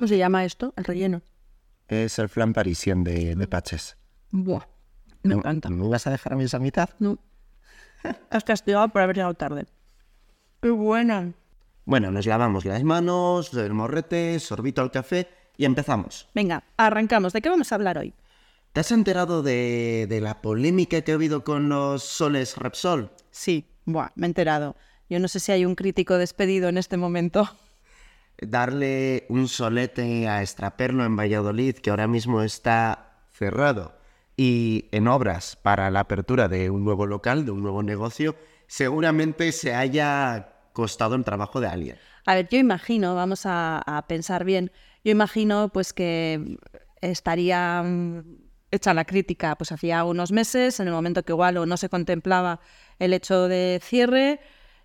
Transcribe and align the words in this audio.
¿Cómo 0.00 0.08
se 0.08 0.16
llama 0.16 0.46
esto? 0.46 0.72
El 0.78 0.84
relleno. 0.84 1.20
Es 1.86 2.18
el 2.18 2.30
flan 2.30 2.54
parisien 2.54 3.04
de, 3.04 3.36
de 3.36 3.46
Paches. 3.46 3.98
Buah, 4.30 4.64
me 5.22 5.34
¿No- 5.34 5.36
encanta. 5.40 5.68
¿Me 5.68 5.86
vas 5.86 6.06
a 6.06 6.10
dejar 6.10 6.32
a 6.32 6.36
mí 6.36 6.44
esa 6.44 6.58
mitad? 6.58 6.88
No. 7.00 7.18
Has 8.30 8.44
castigado 8.44 8.88
por 8.88 9.02
haber 9.02 9.16
llegado 9.16 9.34
tarde. 9.34 9.66
Qué 10.62 10.70
buena. 10.70 11.34
Bueno, 11.84 12.10
nos 12.10 12.24
lavamos 12.24 12.64
las 12.64 12.82
manos, 12.82 13.52
el 13.52 13.74
morrete, 13.74 14.40
sorbito 14.40 14.80
al 14.80 14.90
café 14.90 15.28
y 15.58 15.66
empezamos. 15.66 16.30
Venga, 16.34 16.64
arrancamos. 16.78 17.34
¿De 17.34 17.42
qué 17.42 17.50
vamos 17.50 17.70
a 17.70 17.74
hablar 17.74 17.98
hoy? 17.98 18.14
¿Te 18.72 18.80
has 18.80 18.92
enterado 18.92 19.42
de, 19.42 20.06
de 20.08 20.20
la 20.22 20.40
polémica 20.40 21.02
que 21.02 21.12
ha 21.12 21.16
habido 21.16 21.44
con 21.44 21.68
los 21.68 22.02
soles 22.04 22.56
Repsol? 22.56 23.10
Sí, 23.30 23.66
buah, 23.84 24.12
me 24.14 24.26
he 24.26 24.28
enterado. 24.28 24.76
Yo 25.10 25.20
no 25.20 25.28
sé 25.28 25.40
si 25.40 25.52
hay 25.52 25.66
un 25.66 25.74
crítico 25.74 26.16
despedido 26.16 26.70
en 26.70 26.78
este 26.78 26.96
momento. 26.96 27.50
Darle 28.40 29.26
un 29.28 29.48
solete 29.48 30.28
a 30.28 30.42
Extraperlo 30.42 31.04
en 31.04 31.16
Valladolid, 31.16 31.76
que 31.76 31.90
ahora 31.90 32.06
mismo 32.06 32.42
está 32.42 33.18
cerrado, 33.30 33.94
y 34.36 34.88
en 34.92 35.08
obras 35.08 35.56
para 35.56 35.90
la 35.90 36.00
apertura 36.00 36.48
de 36.48 36.70
un 36.70 36.84
nuevo 36.84 37.06
local, 37.06 37.44
de 37.44 37.50
un 37.50 37.62
nuevo 37.62 37.82
negocio, 37.82 38.36
seguramente 38.66 39.52
se 39.52 39.74
haya 39.74 40.54
costado 40.72 41.14
el 41.14 41.24
trabajo 41.24 41.60
de 41.60 41.68
alguien. 41.68 41.96
A 42.24 42.34
ver, 42.34 42.48
yo 42.48 42.58
imagino, 42.58 43.14
vamos 43.14 43.44
a, 43.44 43.82
a 43.84 44.06
pensar 44.06 44.44
bien, 44.44 44.72
yo 45.04 45.12
imagino 45.12 45.70
pues 45.72 45.92
que 45.92 46.58
estaría 47.00 47.82
mm, 47.82 48.22
hecha 48.70 48.94
la 48.94 49.04
crítica 49.04 49.56
pues 49.56 49.72
hacía 49.72 50.04
unos 50.04 50.32
meses, 50.32 50.80
en 50.80 50.88
el 50.88 50.92
momento 50.92 51.22
que 51.22 51.32
igual 51.32 51.56
o 51.56 51.66
no 51.66 51.76
se 51.76 51.88
contemplaba 51.88 52.60
el 52.98 53.12
hecho 53.12 53.48
de 53.48 53.80
cierre, 53.82 54.40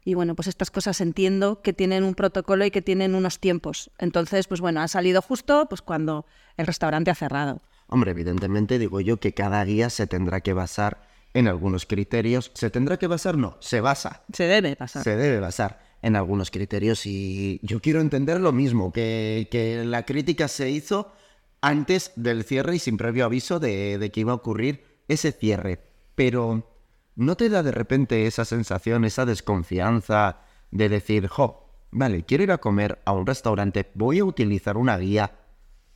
y 0.06 0.14
bueno, 0.14 0.36
pues 0.36 0.48
estas 0.48 0.70
cosas 0.70 1.02
entiendo 1.02 1.62
que 1.64 1.74
tienen 1.74 2.04
un 2.04 2.14
protocolo 2.14 2.64
y 2.64 2.72
que 2.72 2.84
tienen 2.84 3.16
unos 3.16 3.40
tiempos. 3.40 3.90
Entonces, 3.98 4.48
pues 4.48 4.62
bueno, 4.62 4.82
ha 4.82 4.88
salido 4.88 5.22
justo 5.24 5.66
pues 5.68 5.82
cuando 5.82 6.28
el 6.58 6.68
restaurante 6.68 7.10
ha 7.10 7.16
cerrado. 7.16 7.62
Hombre, 7.88 8.12
evidentemente 8.12 8.78
digo 8.78 9.02
yo 9.02 9.18
que 9.18 9.34
cada 9.34 9.66
guía 9.66 9.90
se 9.90 10.06
tendrá 10.06 10.42
que 10.42 10.54
basar 10.54 11.08
en 11.34 11.48
algunos 11.48 11.88
criterios. 11.88 12.52
¿Se 12.54 12.70
tendrá 12.70 12.98
que 12.98 13.08
basar? 13.08 13.36
No, 13.36 13.58
se 13.60 13.82
basa. 13.82 14.24
Se 14.32 14.44
debe 14.44 14.76
pasar. 14.76 15.04
Se 15.04 15.16
debe 15.16 15.40
basar 15.40 15.82
en 16.04 16.16
algunos 16.16 16.52
criterios 16.52 17.08
y 17.08 17.60
yo 17.64 17.82
quiero 17.82 18.00
entender 18.00 18.40
lo 18.40 18.52
mismo, 18.52 18.94
que, 18.94 19.48
que 19.50 19.84
la 19.86 20.06
crítica 20.06 20.48
se 20.48 20.70
hizo 20.70 21.14
antes 21.62 22.12
del 22.16 22.44
cierre 22.44 22.76
y 22.76 22.80
sin 22.80 22.98
previo 22.98 23.26
aviso 23.26 23.60
de, 23.60 23.98
de 23.98 24.12
que 24.12 24.20
iba 24.20 24.34
a 24.34 24.36
ocurrir 24.36 24.86
ese 25.08 25.32
cierre. 25.32 25.82
Pero 26.14 26.75
¿no 27.16 27.36
te 27.36 27.50
da 27.50 27.64
de 27.64 27.72
repente 27.72 28.28
esa 28.28 28.46
sensación, 28.46 29.06
esa 29.06 29.26
desconfianza 29.26 30.40
de 30.72 30.90
decir, 30.90 31.28
jo, 31.28 31.70
vale, 31.92 32.24
quiero 32.24 32.44
ir 32.44 32.52
a 32.52 32.58
comer 32.58 33.02
a 33.06 33.14
un 33.14 33.26
restaurante, 33.26 33.90
voy 33.94 34.20
a 34.20 34.26
utilizar 34.26 34.78
una 34.78 34.98
guía 34.98 35.36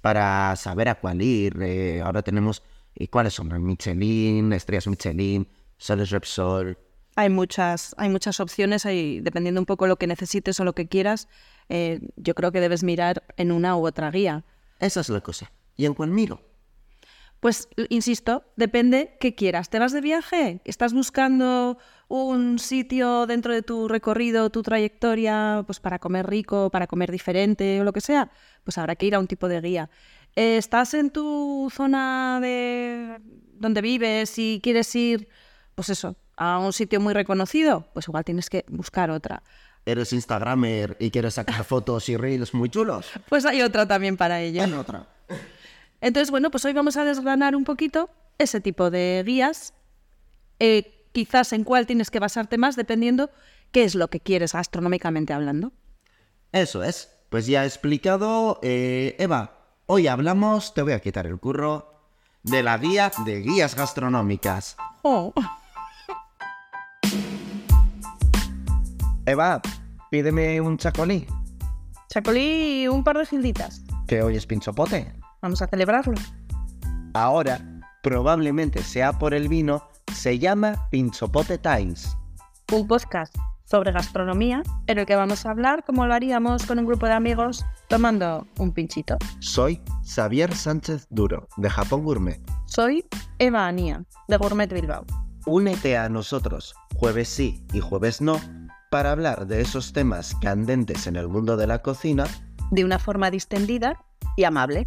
para 0.01 0.55
saber 0.55 0.89
a 0.89 0.95
cuál 0.95 1.21
ir? 1.21 1.61
eh, 1.61 2.01
ahora 2.01 2.21
tenemos, 2.21 2.63
¿y 2.95 3.07
cuáles 3.07 3.33
son? 3.33 3.49
Michelin, 3.63 4.53
estrellas 4.53 4.87
Michelin, 4.87 5.47
Soles 5.77 6.09
Repsol, 6.09 6.77
Hay 7.15 7.29
muchas, 7.29 7.93
hay 7.97 8.09
muchas 8.09 8.39
opciones, 8.39 8.85
hay, 8.85 9.19
dependiendo 9.19 9.59
un 9.59 9.65
poco 9.65 9.87
lo 9.87 9.97
que 9.97 10.07
necesites 10.07 10.59
o 10.59 10.63
lo 10.63 10.73
que 10.73 10.87
quieras, 10.87 11.27
eh, 11.67 11.99
yo 12.15 12.33
creo 12.35 12.51
que 12.51 12.61
debes 12.61 12.83
mirar 12.83 13.23
en 13.37 13.51
una 13.51 13.75
u 13.75 13.85
otra 13.85 14.09
guía. 14.11 14.45
Esa 14.79 15.01
es 15.01 15.09
la 15.09 15.21
cosa. 15.21 15.51
¿Y 15.75 15.85
en 15.85 15.93
cuál 15.93 16.11
miro? 16.11 16.41
Pues, 17.39 17.69
insisto, 17.87 18.43
depende 18.57 19.15
qué 19.19 19.33
quieras. 19.33 19.69
¿Te 19.69 19.79
vas 19.79 19.93
de 19.93 20.01
viaje? 20.01 20.61
¿Estás 20.65 20.93
buscando 20.93 21.77
un 22.09 22.59
sitio 22.59 23.27
dentro 23.27 23.53
de 23.53 23.61
tu 23.61 23.87
recorrido, 23.87 24.49
tu 24.49 24.61
trayectoria, 24.61 25.63
pues 25.65 25.79
para 25.79 25.99
comer 25.99 26.27
rico, 26.27 26.69
para 26.69 26.87
comer 26.87 27.11
diferente 27.11 27.79
o 27.79 27.85
lo 27.85 27.93
que 27.93 28.01
sea? 28.01 28.29
Pues 28.65 28.77
habrá 28.77 28.95
que 28.95 29.05
ir 29.05 29.15
a 29.15 29.19
un 29.19 29.27
tipo 29.27 29.47
de 29.47 29.61
guía. 29.61 29.89
Eh, 30.35 30.57
¿Estás 30.57 30.93
en 30.93 31.11
tu 31.11 31.71
zona 31.73 32.39
de 32.41 33.21
donde 33.53 33.81
vives 33.81 34.37
y 34.37 34.59
quieres 34.61 34.93
ir, 34.95 35.29
pues 35.75 35.89
eso, 35.89 36.17
a 36.35 36.59
un 36.59 36.73
sitio 36.73 36.99
muy 36.99 37.13
reconocido? 37.13 37.87
Pues 37.93 38.09
igual 38.09 38.25
tienes 38.25 38.49
que 38.49 38.65
buscar 38.67 39.11
otra. 39.11 39.43
¿Eres 39.85 40.11
Instagramer 40.11 40.97
y 40.99 41.09
quieres 41.09 41.35
sacar 41.35 41.63
fotos 41.63 42.09
y 42.09 42.17
reels 42.17 42.53
muy 42.53 42.69
chulos? 42.69 43.07
Pues 43.29 43.45
hay 43.45 43.61
otra 43.61 43.87
también 43.87 44.17
para 44.17 44.41
ello. 44.41 44.63
En 44.63 44.73
otra. 44.73 45.07
Entonces, 46.01 46.31
bueno, 46.31 46.49
pues 46.51 46.63
hoy 46.65 46.73
vamos 46.73 46.97
a 46.97 47.03
desgranar 47.03 47.55
un 47.55 47.63
poquito 47.65 48.09
ese 48.37 48.61
tipo 48.61 48.89
de 48.89 49.23
guías, 49.25 49.73
eh, 50.59 51.07
quizás 51.11 51.51
en 51.53 51.63
cuál 51.63 51.85
tienes 51.85 52.09
que 52.09 52.19
basarte 52.19 52.57
más 52.57 52.75
dependiendo 52.75 53.29
qué 53.71 53.83
es 53.83 53.95
lo 53.95 54.09
que 54.09 54.19
quieres 54.19 54.53
gastronómicamente 54.53 55.33
hablando. 55.33 55.73
Eso 56.51 56.83
es. 56.83 57.15
Pues 57.29 57.45
ya 57.45 57.63
he 57.63 57.67
explicado, 57.67 58.59
eh, 58.63 59.15
Eva, 59.19 59.57
hoy 59.85 60.07
hablamos, 60.07 60.73
te 60.73 60.81
voy 60.81 60.93
a 60.93 60.99
quitar 60.99 61.27
el 61.27 61.37
curro, 61.39 61.93
de 62.43 62.63
la 62.63 62.77
guía 62.77 63.11
de 63.25 63.41
guías 63.41 63.75
gastronómicas. 63.75 64.77
Oh, 65.03 65.33
Eva, 69.25 69.61
pídeme 70.09 70.59
un 70.59 70.77
chacolí, 70.77 71.27
chacolí, 72.07 72.87
un 72.87 73.03
par 73.03 73.17
de 73.19 73.27
gilditas. 73.27 73.83
que 74.07 74.23
hoy 74.23 74.35
es 74.37 74.47
pinchopote. 74.47 75.18
Vamos 75.41 75.61
a 75.61 75.67
celebrarlo. 75.67 76.15
Ahora, 77.13 77.59
probablemente 78.03 78.83
sea 78.83 79.13
por 79.13 79.33
el 79.33 79.47
vino, 79.47 79.83
se 80.13 80.39
llama 80.39 80.87
Pinchopote 80.89 81.57
Times. 81.57 82.17
Un 82.71 82.87
podcast 82.87 83.35
sobre 83.65 83.91
gastronomía 83.91 84.63
en 84.87 84.99
el 84.99 85.05
que 85.05 85.15
vamos 85.15 85.45
a 85.45 85.51
hablar 85.51 85.83
como 85.85 86.05
lo 86.07 86.13
haríamos 86.13 86.65
con 86.65 86.79
un 86.79 86.85
grupo 86.85 87.05
de 87.05 87.13
amigos 87.13 87.65
tomando 87.87 88.47
un 88.57 88.73
pinchito. 88.73 89.17
Soy 89.39 89.81
Xavier 90.03 90.55
Sánchez 90.55 91.07
Duro, 91.09 91.47
de 91.57 91.69
Japón 91.69 92.03
Gourmet. 92.03 92.41
Soy 92.65 93.05
Eva 93.37 93.67
Anía, 93.67 94.03
de 94.27 94.37
Gourmet 94.37 94.71
Bilbao. 94.71 95.05
Únete 95.45 95.97
a 95.97 96.09
nosotros, 96.09 96.75
jueves 96.95 97.29
sí 97.29 97.63
y 97.71 97.79
jueves 97.79 98.21
no, 98.21 98.39
para 98.89 99.11
hablar 99.11 99.47
de 99.47 99.61
esos 99.61 99.93
temas 99.93 100.35
candentes 100.41 101.07
en 101.07 101.15
el 101.15 101.27
mundo 101.27 101.55
de 101.55 101.67
la 101.67 101.81
cocina. 101.81 102.25
De 102.71 102.83
una 102.83 102.99
forma 102.99 103.31
distendida 103.31 104.03
y 104.35 104.43
amable. 104.43 104.83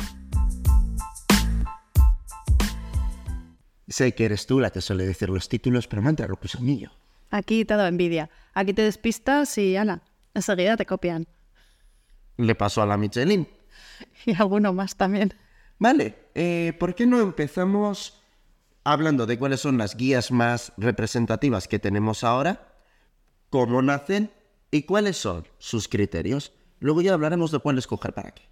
Sé 3.92 4.14
que 4.14 4.24
eres 4.24 4.46
tú 4.46 4.58
la 4.58 4.70
que 4.70 4.80
suele 4.80 5.04
decir 5.04 5.28
los 5.28 5.50
títulos, 5.50 5.86
pero 5.86 6.00
lo 6.00 6.38
anillo. 6.58 6.92
Aquí 7.30 7.66
te 7.66 7.74
ha 7.74 7.76
dado 7.76 7.90
envidia. 7.90 8.30
Aquí 8.54 8.72
te 8.72 8.80
despistas 8.80 9.58
y, 9.58 9.76
ala, 9.76 10.00
enseguida 10.32 10.78
te 10.78 10.86
copian. 10.86 11.26
Le 12.38 12.54
pasó 12.54 12.80
a 12.80 12.86
la 12.86 12.96
Michelin. 12.96 13.46
Y 14.24 14.34
alguno 14.34 14.72
más 14.72 14.96
también. 14.96 15.34
Vale, 15.78 16.16
eh, 16.34 16.74
¿por 16.80 16.94
qué 16.94 17.04
no 17.04 17.20
empezamos 17.20 18.22
hablando 18.82 19.26
de 19.26 19.38
cuáles 19.38 19.60
son 19.60 19.76
las 19.76 19.94
guías 19.94 20.30
más 20.32 20.72
representativas 20.78 21.68
que 21.68 21.78
tenemos 21.78 22.24
ahora? 22.24 22.72
¿Cómo 23.50 23.82
nacen? 23.82 24.30
¿Y 24.70 24.84
cuáles 24.84 25.18
son 25.18 25.46
sus 25.58 25.86
criterios? 25.86 26.54
Luego 26.80 27.02
ya 27.02 27.12
hablaremos 27.12 27.50
de 27.52 27.58
cuál 27.58 27.76
escoger 27.76 28.14
para 28.14 28.30
qué. 28.30 28.42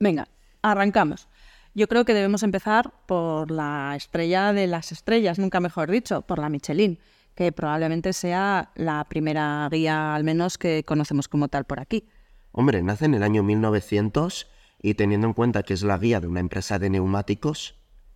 Venga, 0.00 0.26
arrancamos. 0.62 1.28
Yo 1.76 1.88
creo 1.88 2.04
que 2.04 2.14
debemos 2.14 2.44
empezar 2.44 2.92
por 3.06 3.50
la 3.50 3.94
estrella 3.96 4.52
de 4.52 4.68
las 4.68 4.92
estrellas, 4.92 5.40
nunca 5.40 5.58
mejor 5.58 5.90
dicho, 5.90 6.22
por 6.22 6.38
la 6.38 6.48
Michelin, 6.48 7.00
que 7.34 7.50
probablemente 7.50 8.12
sea 8.12 8.70
la 8.76 9.04
primera 9.04 9.68
guía, 9.70 10.14
al 10.14 10.22
menos, 10.22 10.56
que 10.56 10.84
conocemos 10.84 11.26
como 11.26 11.48
tal 11.48 11.64
por 11.64 11.80
aquí. 11.80 12.08
Hombre, 12.52 12.80
nace 12.82 13.06
en 13.06 13.14
el 13.14 13.24
año 13.24 13.42
1900 13.42 14.46
y 14.80 14.94
teniendo 14.94 15.26
en 15.26 15.32
cuenta 15.32 15.64
que 15.64 15.74
es 15.74 15.82
la 15.82 15.98
guía 15.98 16.20
de 16.20 16.28
una 16.28 16.38
empresa 16.38 16.78
de 16.78 16.90
neumáticos 16.90 17.74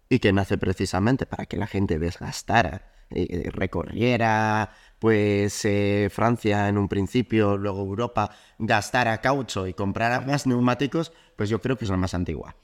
y 0.08 0.20
que 0.20 0.32
nace 0.32 0.56
precisamente 0.56 1.26
para 1.26 1.46
que 1.46 1.56
la 1.56 1.66
gente 1.66 1.98
desgastara, 1.98 2.92
eh, 3.10 3.50
recorriera, 3.52 4.70
pues 5.00 5.64
eh, 5.64 6.08
Francia 6.12 6.68
en 6.68 6.78
un 6.78 6.86
principio, 6.86 7.56
luego 7.56 7.80
Europa, 7.80 8.30
gastara 8.58 9.20
caucho 9.20 9.66
y 9.66 9.74
comprara 9.74 10.20
más 10.20 10.46
neumáticos, 10.46 11.12
pues 11.34 11.48
yo 11.48 11.60
creo 11.60 11.76
que 11.76 11.86
es 11.86 11.90
la 11.90 11.96
más 11.96 12.14
antigua. 12.14 12.54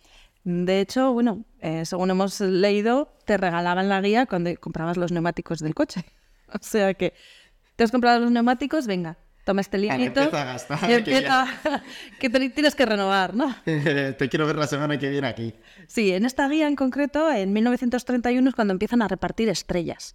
De 0.44 0.80
hecho, 0.80 1.12
bueno, 1.12 1.44
eh, 1.60 1.84
según 1.86 2.10
hemos 2.10 2.38
leído, 2.40 3.16
te 3.24 3.36
regalaban 3.38 3.88
la 3.88 4.00
guía 4.02 4.26
cuando 4.26 4.50
comprabas 4.60 4.96
los 4.96 5.10
neumáticos 5.12 5.58
del 5.60 5.74
coche. 5.74 6.04
O 6.52 6.58
sea 6.62 6.94
que 6.94 7.14
te 7.74 7.82
has 7.82 7.90
comprado 7.90 8.20
los 8.20 8.30
neumáticos, 8.30 8.86
venga, 8.86 9.16
toma 9.44 9.62
este 9.62 9.78
librito. 9.78 10.20
empieza 10.20 10.42
a 10.42 10.44
gastar, 10.44 10.90
y 10.90 10.92
empieza- 10.94 11.46
que 12.20 12.30
te 12.30 12.50
tienes 12.50 12.74
que 12.76 12.86
renovar, 12.86 13.34
¿no? 13.34 13.52
Te 13.64 14.28
quiero 14.28 14.46
ver 14.46 14.54
la 14.56 14.66
semana 14.68 14.96
que 14.98 15.08
viene 15.10 15.26
aquí. 15.26 15.54
Sí, 15.88 16.12
en 16.12 16.24
esta 16.24 16.46
guía 16.48 16.68
en 16.68 16.76
concreto, 16.76 17.32
en 17.32 17.52
1931 17.52 18.48
es 18.50 18.54
cuando 18.54 18.72
empiezan 18.72 19.02
a 19.02 19.08
repartir 19.08 19.48
estrellas. 19.48 20.14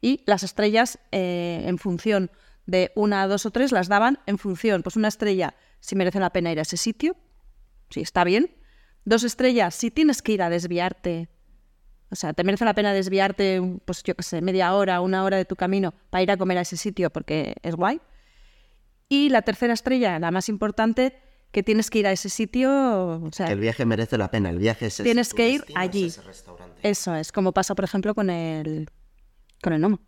Y 0.00 0.22
las 0.26 0.42
estrellas, 0.42 0.98
eh, 1.12 1.62
en 1.66 1.78
función 1.78 2.30
de 2.66 2.90
una, 2.96 3.28
dos 3.28 3.46
o 3.46 3.50
tres, 3.52 3.70
las 3.70 3.86
daban 3.88 4.18
en 4.26 4.38
función, 4.38 4.82
pues 4.82 4.96
una 4.96 5.08
estrella, 5.08 5.54
si 5.80 5.94
merece 5.94 6.18
la 6.18 6.30
pena 6.30 6.50
ir 6.50 6.58
a 6.58 6.62
ese 6.62 6.76
sitio, 6.78 7.14
si 7.90 8.00
está 8.00 8.24
bien. 8.24 8.50
Dos 9.08 9.24
estrellas, 9.24 9.74
si 9.74 9.90
tienes 9.90 10.20
que 10.20 10.32
ir 10.32 10.42
a 10.42 10.50
desviarte, 10.50 11.30
o 12.10 12.14
sea, 12.14 12.34
te 12.34 12.44
merece 12.44 12.66
la 12.66 12.74
pena 12.74 12.92
desviarte, 12.92 13.80
pues 13.86 14.02
yo 14.02 14.14
qué 14.14 14.22
sé, 14.22 14.42
media 14.42 14.74
hora, 14.74 15.00
una 15.00 15.24
hora 15.24 15.38
de 15.38 15.46
tu 15.46 15.56
camino 15.56 15.94
para 16.10 16.22
ir 16.22 16.30
a 16.30 16.36
comer 16.36 16.58
a 16.58 16.60
ese 16.60 16.76
sitio 16.76 17.08
porque 17.08 17.54
es 17.62 17.74
guay. 17.74 18.02
Y 19.08 19.30
la 19.30 19.40
tercera 19.40 19.72
estrella, 19.72 20.18
la 20.18 20.30
más 20.30 20.50
importante, 20.50 21.18
que 21.52 21.62
tienes 21.62 21.88
que 21.88 22.00
ir 22.00 22.06
a 22.06 22.12
ese 22.12 22.28
sitio, 22.28 22.70
o 22.70 23.30
sea, 23.32 23.46
Que 23.46 23.54
el 23.54 23.60
viaje 23.60 23.86
merece 23.86 24.18
la 24.18 24.30
pena. 24.30 24.50
El 24.50 24.58
viaje 24.58 24.84
es 24.88 24.92
ese, 24.94 25.04
Tienes 25.04 25.32
que 25.32 25.48
ir 25.48 25.64
es 25.66 25.74
allí. 25.74 26.04
ese 26.04 26.20
restaurante. 26.20 26.78
eso 26.82 27.14
es, 27.14 27.32
como 27.32 27.52
pasa, 27.52 27.74
por 27.74 27.86
ejemplo, 27.86 28.14
con 28.14 28.28
el, 28.28 28.90
con 29.62 29.72
el 29.72 29.80
gnomo. 29.80 30.00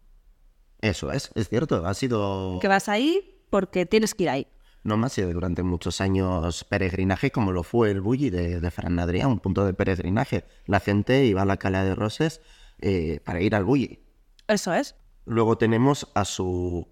Eso 0.83 1.11
es, 1.11 1.31
es 1.35 1.49
cierto. 1.49 1.87
Ha 1.87 1.95
sido. 1.95 2.59
Que 2.61 2.69
vas 2.69 2.91
ahí 2.91 3.41
porque 3.49 3.87
tienes 3.87 4.15
que 4.15 4.25
ir 4.25 4.29
ahí. 4.29 4.47
No 4.83 5.05
ha 5.05 5.09
sido 5.09 5.33
durante 5.33 5.63
muchos 5.63 6.01
años 6.01 6.65
peregrinaje, 6.65 7.31
como 7.31 7.53
lo 7.53 7.63
fue 7.63 7.91
el 7.91 8.01
Bulli 8.01 8.31
de, 8.31 8.61
de 8.61 8.71
Fran 8.71 8.99
Adrià, 8.99 9.27
un 9.27 9.41
punto 9.41 9.67
de 9.67 9.75
peregrinaje. 9.75 10.45
La 10.67 10.81
gente 10.81 11.27
iba 11.27 11.43
a 11.43 11.45
la 11.45 11.59
Cala 11.59 11.85
de 11.85 11.95
Roses 11.95 12.41
eh, 12.81 13.21
para 13.25 13.41
ir 13.41 13.55
al 13.55 13.65
Bulli. 13.65 14.01
Eso 14.49 14.73
es. 14.73 14.97
Luego 15.27 15.59
tenemos 15.59 16.09
a 16.15 16.25
su, 16.25 16.89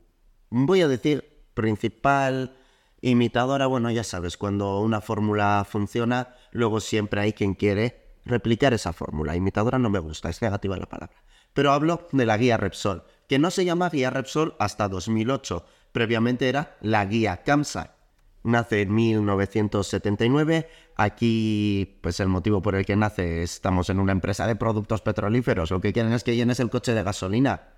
voy 0.50 0.82
a 0.82 0.88
decir, 0.88 1.44
principal 1.54 2.56
imitadora. 3.00 3.66
Bueno, 3.66 3.90
ya 3.90 4.04
sabes, 4.04 4.36
cuando 4.36 4.80
una 4.80 5.00
fórmula 5.00 5.66
funciona, 5.68 6.34
luego 6.52 6.80
siempre 6.80 7.22
hay 7.22 7.32
quien 7.32 7.54
quiere 7.54 8.18
replicar 8.24 8.74
esa 8.74 8.92
fórmula. 8.92 9.34
Imitadora 9.34 9.78
no 9.78 9.90
me 9.90 9.98
gusta, 9.98 10.28
es 10.28 10.42
negativa 10.42 10.76
la 10.76 10.86
palabra. 10.86 11.24
Pero 11.54 11.72
hablo 11.72 12.06
de 12.12 12.26
la 12.26 12.36
guía 12.36 12.56
Repsol, 12.56 13.04
que 13.26 13.38
no 13.38 13.50
se 13.50 13.64
llama 13.64 13.90
guía 13.90 14.10
Repsol 14.10 14.54
hasta 14.58 14.88
2008. 14.88 15.64
Previamente 15.98 16.48
era 16.48 16.76
la 16.80 17.04
guía 17.06 17.38
CAMSA. 17.38 17.96
Nace 18.44 18.82
en 18.82 18.94
1979. 18.94 20.68
Aquí, 20.94 21.98
pues 22.00 22.20
el 22.20 22.28
motivo 22.28 22.62
por 22.62 22.76
el 22.76 22.86
que 22.86 22.94
nace, 22.94 23.42
estamos 23.42 23.90
en 23.90 23.98
una 23.98 24.12
empresa 24.12 24.46
de 24.46 24.54
productos 24.54 25.02
petrolíferos. 25.02 25.72
Lo 25.72 25.80
que 25.80 25.92
quieren 25.92 26.12
es 26.12 26.22
que 26.22 26.36
llenes 26.36 26.60
el 26.60 26.70
coche 26.70 26.94
de 26.94 27.02
gasolina. 27.02 27.70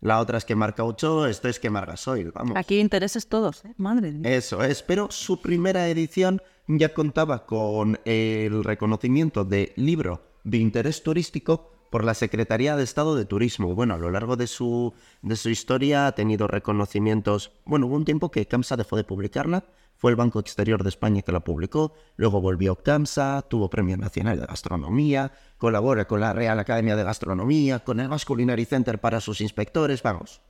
La 0.00 0.20
otra 0.20 0.38
es 0.38 0.46
quemar 0.46 0.74
caucho, 0.74 1.26
esto 1.26 1.48
es 1.48 1.60
quemar 1.60 1.84
gasoil, 1.84 2.32
vamos. 2.32 2.56
Aquí 2.56 2.80
intereses 2.80 3.28
todos, 3.28 3.62
¿eh? 3.66 3.74
Madre 3.76 4.10
mía. 4.10 4.34
Eso 4.34 4.64
es, 4.64 4.82
pero 4.82 5.10
su 5.10 5.42
primera 5.42 5.86
edición 5.86 6.40
ya 6.68 6.94
contaba 6.94 7.44
con 7.44 8.00
el 8.06 8.64
reconocimiento 8.64 9.44
de 9.44 9.74
libro 9.76 10.22
de 10.44 10.56
interés 10.56 11.02
turístico 11.02 11.75
por 11.90 12.04
la 12.04 12.14
Secretaría 12.14 12.76
de 12.76 12.84
Estado 12.84 13.14
de 13.14 13.24
Turismo. 13.24 13.74
Bueno, 13.74 13.94
a 13.94 13.98
lo 13.98 14.10
largo 14.10 14.36
de 14.36 14.46
su, 14.46 14.94
de 15.22 15.36
su 15.36 15.48
historia 15.48 16.06
ha 16.06 16.12
tenido 16.12 16.46
reconocimientos. 16.46 17.52
Bueno, 17.64 17.86
hubo 17.86 17.96
un 17.96 18.04
tiempo 18.04 18.30
que 18.30 18.46
CAMSA 18.46 18.76
dejó 18.76 18.96
de 18.96 19.04
publicarla, 19.04 19.64
fue 19.96 20.10
el 20.10 20.16
Banco 20.16 20.40
Exterior 20.40 20.82
de 20.82 20.90
España 20.90 21.22
que 21.22 21.32
la 21.32 21.40
publicó, 21.40 21.94
luego 22.16 22.40
volvió 22.40 22.76
CAMSA, 22.76 23.42
tuvo 23.48 23.70
Premio 23.70 23.96
Nacional 23.96 24.38
de 24.38 24.46
Gastronomía, 24.46 25.32
colabora 25.56 26.06
con 26.06 26.20
la 26.20 26.32
Real 26.32 26.58
Academia 26.58 26.96
de 26.96 27.04
Gastronomía, 27.04 27.80
con 27.80 28.00
el 28.00 28.08
Basque 28.08 28.28
Culinary 28.28 28.66
Center 28.66 29.00
para 29.00 29.20
sus 29.20 29.40
inspectores, 29.40 30.02
vamos, 30.02 30.42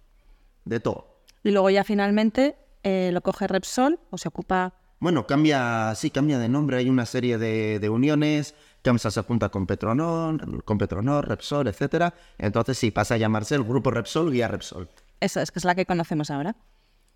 de 0.64 0.80
todo. 0.80 1.22
Y 1.44 1.52
luego 1.52 1.70
ya 1.70 1.84
finalmente 1.84 2.56
eh, 2.82 3.10
lo 3.12 3.20
coge 3.20 3.46
Repsol 3.46 4.00
o 4.10 4.18
se 4.18 4.28
ocupa... 4.28 4.74
Bueno, 4.98 5.26
cambia, 5.26 5.94
sí, 5.94 6.10
cambia 6.10 6.38
de 6.38 6.48
nombre. 6.48 6.78
Hay 6.78 6.88
una 6.88 7.04
serie 7.04 7.36
de, 7.36 7.78
de 7.78 7.88
uniones. 7.90 8.54
CAMSA 8.86 9.10
se 9.10 9.18
apunta 9.18 9.48
con 9.48 9.66
Petronor, 9.66 10.62
con 10.62 10.78
Petronor, 10.78 11.28
Repsol, 11.28 11.66
etcétera. 11.66 12.14
Entonces 12.38 12.78
sí, 12.78 12.92
pasa 12.92 13.14
a 13.14 13.16
llamarse 13.16 13.56
el 13.56 13.64
grupo 13.64 13.90
Repsol, 13.90 14.30
Guía 14.30 14.46
Repsol. 14.46 14.88
Eso 15.18 15.40
es, 15.40 15.50
que 15.50 15.58
es 15.58 15.64
la 15.64 15.74
que 15.74 15.86
conocemos 15.86 16.30
ahora. 16.30 16.54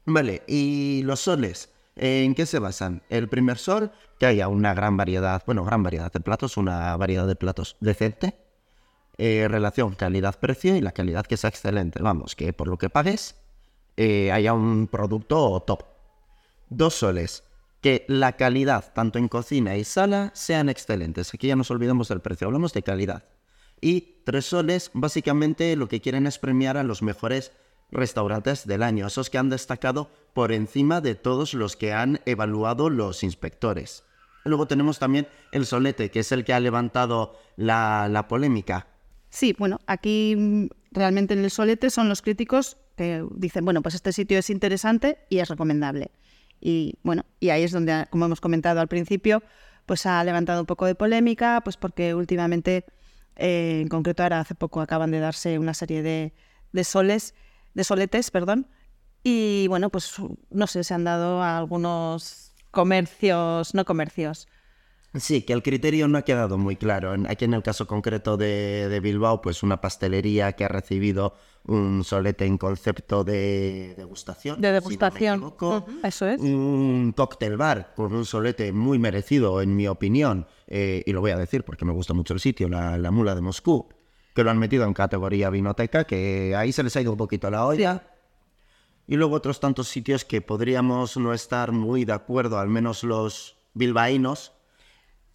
Vale, 0.05 0.43
y 0.49 1.03
los 1.05 1.21
soles, 1.21 1.71
¿en 1.95 2.35
qué 2.35 2.45
se 2.45 2.59
basan? 2.59 3.03
El 3.09 3.29
primer 3.29 3.57
sol, 3.57 3.93
que 4.19 4.27
haya 4.27 4.49
una 4.49 4.75
gran 4.75 4.97
variedad, 4.97 5.45
bueno, 5.47 5.65
gran 5.65 5.85
variedad 5.85 6.11
de 6.11 6.19
platos, 6.19 6.57
una 6.57 6.97
variedad 6.97 7.29
de 7.29 7.37
platos 7.37 7.77
decente. 7.79 8.37
Eh, 9.17 9.47
relación 9.49 9.95
calidad-precio 9.95 10.75
y 10.75 10.81
la 10.81 10.91
calidad 10.91 11.25
que 11.25 11.37
sea 11.37 11.51
excelente. 11.51 12.03
Vamos, 12.03 12.35
que 12.35 12.53
por 12.53 12.67
lo 12.67 12.79
que 12.79 12.91
pagues 12.91 13.37
eh, 13.97 14.33
haya 14.33 14.55
un 14.55 14.89
producto 14.89 15.63
top. 15.65 15.85
Dos 16.69 16.95
soles, 16.95 17.45
que 17.81 18.05
la 18.09 18.37
calidad, 18.37 18.93
tanto 18.93 19.19
en 19.19 19.29
cocina 19.29 19.77
y 19.77 19.85
sala, 19.85 20.31
sean 20.35 20.69
excelentes. 20.69 21.33
Aquí 21.33 21.49
ya 21.49 21.57
nos 21.57 21.71
olvidamos 21.71 22.09
del 22.09 22.21
precio, 22.21 22.47
hablamos 22.47 22.73
de 22.73 22.83
calidad. 22.83 23.25
Y 23.81 24.23
tres 24.25 24.47
soles, 24.47 24.91
básicamente 24.93 25.75
lo 25.77 25.89
que 25.89 26.01
quieren 26.01 26.27
es 26.27 26.39
premiar 26.39 26.77
a 26.77 26.83
los 26.83 27.03
mejores 27.03 27.53
restaurantes 27.91 28.67
del 28.67 28.83
año, 28.83 29.07
esos 29.07 29.31
que 29.31 29.39
han 29.39 29.51
destacado 29.51 30.11
por 30.35 30.53
encima 30.53 31.01
de 31.01 31.15
todos 31.15 31.55
los 31.55 31.77
que 31.77 31.93
han 31.93 32.21
evaluado 32.27 32.91
los 32.91 33.25
inspectores. 33.25 34.05
Luego 34.45 34.67
tenemos 34.67 34.99
también 34.99 35.27
el 35.53 35.67
solete, 35.67 36.11
que 36.11 36.21
es 36.21 36.33
el 36.33 36.45
que 36.45 36.53
ha 36.53 36.61
levantado 36.61 37.39
la, 37.57 38.09
la 38.09 38.29
polémica. 38.29 38.87
Sí, 39.29 39.55
bueno, 39.59 39.81
aquí 39.87 40.69
realmente 40.93 41.35
en 41.35 41.45
el 41.45 41.51
solete 41.51 41.91
son 41.91 42.09
los 42.09 42.23
críticos 42.23 42.77
que 42.97 43.25
dicen, 43.35 43.65
bueno, 43.65 43.83
pues 43.83 43.95
este 43.95 44.13
sitio 44.13 44.39
es 44.39 44.51
interesante 44.51 45.19
y 45.29 45.39
es 45.39 45.49
recomendable. 45.49 46.11
Y 46.61 46.99
bueno, 47.03 47.25
y 47.41 47.51
ahí 47.51 47.63
es 47.63 47.73
donde, 47.73 48.07
como 48.11 48.27
hemos 48.27 48.41
comentado 48.41 48.81
al 48.81 48.89
principio, 48.89 49.43
pues 49.87 50.07
ha 50.07 50.23
levantado 50.25 50.61
un 50.61 50.67
poco 50.67 50.87
de 50.87 50.95
polémica, 50.95 51.61
pues 51.63 51.77
porque 51.77 52.15
últimamente, 52.15 52.85
eh, 53.37 53.81
en 53.83 53.89
concreto 53.89 54.23
ahora 54.23 54.41
hace 54.41 54.55
poco 54.55 54.81
acaban 54.81 55.11
de 55.11 55.21
darse 55.21 55.59
una 55.59 55.75
serie 55.75 56.03
de, 56.03 56.35
de 56.73 56.85
soles, 56.85 57.35
de 57.75 57.85
soletes, 57.85 58.31
perdón, 58.31 58.69
y 59.23 59.67
bueno, 59.69 59.91
pues 59.91 60.15
no 60.51 60.67
sé, 60.67 60.85
se 60.85 60.95
han 60.95 61.05
dado 61.05 61.43
a 61.43 61.59
algunos 61.59 62.55
comercios, 62.71 63.75
no 63.75 63.85
comercios, 63.85 64.49
Sí, 65.15 65.43
que 65.43 65.53
el 65.53 65.63
criterio 65.65 66.07
no 66.07 66.19
ha 66.19 66.23
quedado 66.23 66.57
muy 66.57 66.77
claro. 66.77 67.13
Aquí 67.29 67.45
en 67.45 67.55
el 67.55 67.65
caso 67.65 67.87
concreto 67.89 68.37
de, 68.37 68.89
de 68.89 69.01
Bilbao, 69.01 69.43
pues 69.43 69.65
una 69.65 69.81
pastelería 69.81 70.53
que 70.53 70.65
ha 70.65 70.69
recibido 70.69 71.35
un 71.67 72.05
solete 72.05 72.47
en 72.47 72.57
concepto 72.57 73.25
de 73.25 73.95
degustación. 73.97 74.61
de 74.61 74.69
si 74.69 74.73
no 74.73 74.81
degustación. 74.81 75.35
equivoco. 75.39 75.79
Ujú, 75.79 75.91
Eso 76.05 76.27
es. 76.29 76.41
un 76.41 77.13
cóctel 77.17 77.57
bar 77.57 77.93
con 77.97 78.15
un 78.15 78.25
solete 78.25 78.73
muy 78.73 79.01
merecido, 79.01 79.61
en 79.61 79.75
mi 79.75 79.89
opinión, 79.89 80.47
eh, 80.69 81.03
y 81.05 81.13
lo 81.13 81.21
voy 81.21 81.33
a 81.33 81.37
decir 81.37 81.65
porque 81.65 81.85
me 81.85 81.93
gusta 81.93 82.15
mucho 82.15 82.33
el 82.35 82.41
sitio, 82.41 82.69
la, 82.69 82.97
la 82.97 83.11
Mula 83.11 83.35
de 83.35 83.41
Moscú, 83.41 83.89
que 84.33 84.45
lo 84.45 84.51
han 84.53 84.59
metido 84.59 84.85
en 84.85 84.95
categoría 84.95 85.51
vinoteca, 85.51 86.05
que 86.05 86.55
ahí 86.57 86.71
se 86.73 86.85
les 86.85 86.95
ha 86.97 87.01
ido 87.01 87.11
un 87.11 87.19
poquito 87.19 87.51
la 87.51 87.67
olla. 87.67 88.05
Y 89.09 89.17
luego 89.17 89.35
otros 89.35 89.59
tantos 89.59 89.89
sitios 89.89 90.25
que 90.25 90.41
podríamos 90.41 91.17
no 91.17 91.35
estar 91.35 91.73
muy 91.73 92.05
de 92.05 92.13
acuerdo, 92.13 92.61
al 92.61 92.69
menos 92.69 93.03
los 93.03 93.57
bilbaínos. 93.75 94.53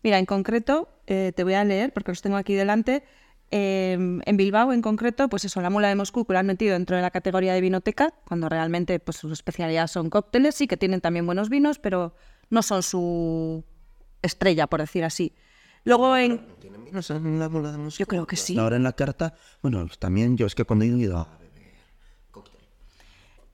Mira, 0.06 0.20
en 0.20 0.28
concreto, 0.28 0.88
eh, 1.08 1.32
te 1.36 1.44
voy 1.44 1.56
a 1.56 1.64
leer 1.64 1.92
porque 1.92 2.12
los 2.12 2.22
tengo 2.22 2.38
aquí 2.38 2.54
delante. 2.54 3.02
Eh, 3.50 3.94
en 3.94 4.38
Bilbao, 4.38 4.72
en 4.72 4.84
concreto, 4.84 5.30
pues 5.30 5.46
eso, 5.46 5.62
la 5.62 5.72
mula 5.72 5.88
de 5.88 5.96
Moscú 5.96 6.26
que 6.26 6.34
lo 6.34 6.38
han 6.38 6.46
metido 6.46 6.74
dentro 6.74 6.96
de 6.96 7.02
la 7.02 7.10
categoría 7.10 7.56
de 7.56 7.62
vinoteca, 7.62 8.14
cuando 8.28 8.48
realmente 8.48 9.00
pues 9.00 9.18
sus 9.18 9.32
especialidades 9.32 9.90
son 9.90 10.12
cócteles, 10.12 10.54
sí 10.54 10.68
que 10.68 10.78
tienen 10.78 11.02
también 11.02 11.26
buenos 11.26 11.50
vinos, 11.50 11.80
pero 11.80 12.14
no 12.52 12.62
son 12.62 12.84
su 12.84 13.64
estrella, 14.22 14.68
por 14.68 14.82
decir 14.82 15.04
así. 15.04 15.34
Luego 15.86 16.16
en... 16.16 16.46
¿Tienen 16.60 16.86
vinos 16.86 17.10
en 17.10 17.40
la 17.40 17.50
Mula 17.50 17.72
de 17.72 17.80
Moscú? 17.80 17.98
Yo 17.98 18.06
creo 18.06 18.28
que 18.28 18.36
sí. 18.36 18.60
Ahora 18.60 18.76
en 18.76 18.84
la 18.84 18.94
carta, 18.94 19.34
bueno, 19.64 19.88
también 19.98 20.38
yo 20.38 20.46
es 20.46 20.54
que 20.54 20.66
cuando 20.66 20.86
he 20.86 20.90
ido 20.90 21.18
a 21.18 21.36
beber 21.40 21.74
cóctel. 22.30 22.62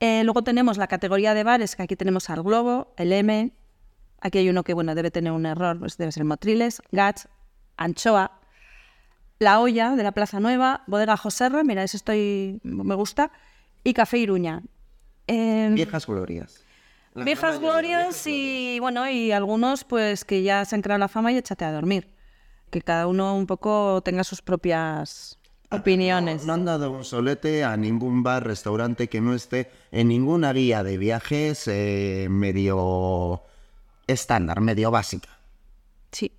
eh, 0.00 0.22
luego 0.24 0.44
tenemos 0.44 0.76
la 0.76 0.86
categoría 0.86 1.32
de 1.32 1.44
bares, 1.44 1.76
que 1.76 1.82
aquí 1.82 1.96
tenemos 1.96 2.28
al 2.28 2.42
Globo, 2.42 2.92
el 2.98 3.10
M, 3.10 3.52
aquí 4.22 4.38
hay 4.38 4.48
uno 4.48 4.64
que, 4.64 4.72
bueno, 4.72 4.94
debe 4.94 5.10
tener 5.10 5.32
un 5.32 5.44
error, 5.44 5.78
pues 5.78 5.96
debe 5.98 6.12
ser 6.12 6.24
Motriles, 6.24 6.82
Gats, 6.92 7.28
Anchoa, 7.76 8.40
La 9.38 9.60
Olla 9.60 9.96
de 9.96 10.02
la 10.02 10.12
Plaza 10.12 10.40
Nueva, 10.40 10.84
Bodega 10.86 11.16
Joserra, 11.16 11.64
mira, 11.64 11.82
ese 11.82 11.96
estoy, 11.96 12.60
me 12.62 12.94
gusta, 12.94 13.32
y 13.84 13.92
Café 13.92 14.18
Iruña. 14.18 14.62
Eh, 15.26 15.70
Viejas 15.74 16.06
glorias. 16.06 16.64
La 17.14 17.24
viejas 17.24 17.60
glorias 17.60 18.26
y, 18.26 18.78
bueno, 18.80 19.08
y 19.08 19.32
algunos 19.32 19.84
pues 19.84 20.24
que 20.24 20.42
ya 20.42 20.64
se 20.64 20.74
han 20.74 20.82
creado 20.82 20.98
la 20.98 21.08
fama 21.08 21.30
y 21.30 21.36
échate 21.36 21.64
a 21.64 21.72
dormir. 21.72 22.08
Que 22.70 22.80
cada 22.80 23.06
uno 23.06 23.36
un 23.36 23.46
poco 23.46 24.00
tenga 24.02 24.24
sus 24.24 24.40
propias 24.40 25.38
opiniones. 25.70 26.46
No 26.46 26.54
han 26.54 26.64
dado 26.64 26.90
un 26.90 27.04
solete 27.04 27.64
a 27.64 27.76
ningún 27.76 28.22
bar, 28.22 28.46
restaurante 28.46 29.08
que 29.08 29.20
no 29.20 29.34
esté 29.34 29.70
en 29.90 30.08
ninguna 30.08 30.54
guía 30.54 30.82
de 30.82 30.96
viajes 30.96 31.68
eh, 31.68 32.28
medio 32.30 33.42
estándar, 34.12 34.60
medio 34.60 34.90
básica. 34.90 35.28
Sí. 36.10 36.32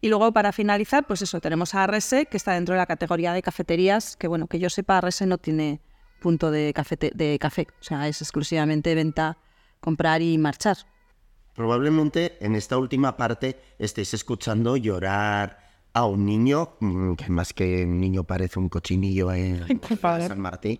Y 0.00 0.08
luego 0.08 0.32
para 0.32 0.52
finalizar, 0.52 1.06
pues 1.06 1.22
eso, 1.22 1.40
tenemos 1.40 1.74
a 1.74 1.84
Arrese, 1.84 2.26
que 2.26 2.36
está 2.36 2.52
dentro 2.52 2.74
de 2.74 2.78
la 2.78 2.86
categoría 2.86 3.32
de 3.32 3.42
cafeterías, 3.42 4.16
que 4.16 4.28
bueno, 4.28 4.46
que 4.46 4.58
yo 4.58 4.68
sepa, 4.70 4.98
Arrese 4.98 5.26
no 5.26 5.38
tiene 5.38 5.80
punto 6.20 6.50
de, 6.50 6.72
cafete- 6.74 7.12
de 7.14 7.38
café, 7.38 7.66
o 7.80 7.82
sea, 7.84 8.06
es 8.08 8.20
exclusivamente 8.20 8.94
venta, 8.94 9.38
comprar 9.80 10.22
y 10.22 10.36
marchar. 10.38 10.76
Probablemente 11.54 12.36
en 12.44 12.54
esta 12.54 12.76
última 12.76 13.16
parte 13.16 13.58
estéis 13.78 14.12
escuchando 14.14 14.76
llorar 14.76 15.64
a 15.94 16.04
un 16.04 16.26
niño, 16.26 16.74
mm, 16.80 17.14
que 17.14 17.30
más 17.30 17.54
que 17.54 17.84
un 17.84 17.98
niño 18.00 18.24
parece 18.24 18.58
un 18.58 18.68
cochinillo 18.68 19.32
en 19.32 19.64
Ay. 19.64 19.80
San 20.28 20.38
Martín. 20.40 20.78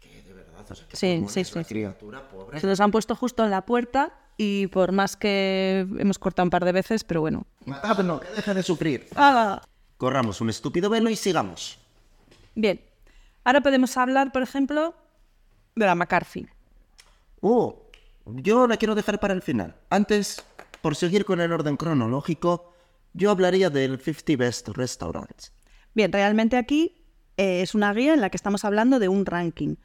Que 0.00 0.22
de 0.22 0.32
verdad, 0.32 0.64
o 0.70 0.74
sea, 0.74 0.88
que 0.88 0.96
Sí, 0.96 1.24
sí, 1.28 1.44
sí. 1.44 1.64
criatura 1.64 2.26
pobre. 2.28 2.58
Se 2.60 2.66
nos 2.66 2.80
han 2.80 2.90
puesto 2.90 3.14
justo 3.14 3.44
en 3.44 3.50
la 3.50 3.66
puerta 3.66 4.14
y 4.36 4.66
por 4.68 4.92
más 4.92 5.16
que 5.16 5.86
hemos 5.98 6.18
cortado 6.18 6.46
un 6.46 6.50
par 6.50 6.64
de 6.64 6.72
veces, 6.72 7.04
pero 7.04 7.20
bueno. 7.20 7.46
Matadlo, 7.64 8.20
que 8.20 8.28
deje 8.28 8.54
de 8.54 8.62
sufrir. 8.62 9.08
¡Ah! 9.14 9.62
Corramos 9.96 10.40
un 10.40 10.50
estúpido 10.50 10.90
velo 10.90 11.10
y 11.10 11.16
sigamos. 11.16 11.78
Bien. 12.54 12.80
Ahora 13.44 13.60
podemos 13.60 13.96
hablar, 13.96 14.32
por 14.32 14.42
ejemplo, 14.42 14.94
de 15.74 15.86
la 15.86 15.94
McCarthy. 15.94 16.46
Uh, 17.40 17.72
yo 18.26 18.66
la 18.66 18.76
quiero 18.76 18.94
dejar 18.94 19.18
para 19.20 19.34
el 19.34 19.42
final. 19.42 19.76
Antes, 19.90 20.44
por 20.80 20.96
seguir 20.96 21.24
con 21.24 21.40
el 21.40 21.52
orden 21.52 21.76
cronológico, 21.76 22.72
yo 23.14 23.30
hablaría 23.30 23.70
del 23.70 23.98
50 23.98 24.36
Best 24.36 24.68
Restaurants. 24.68 25.52
Bien, 25.94 26.12
realmente 26.12 26.56
aquí 26.56 27.04
eh, 27.36 27.62
es 27.62 27.74
una 27.74 27.92
guía 27.92 28.14
en 28.14 28.20
la 28.20 28.30
que 28.30 28.36
estamos 28.36 28.64
hablando 28.64 28.98
de 28.98 29.08
un 29.08 29.26
ranking. 29.26 29.76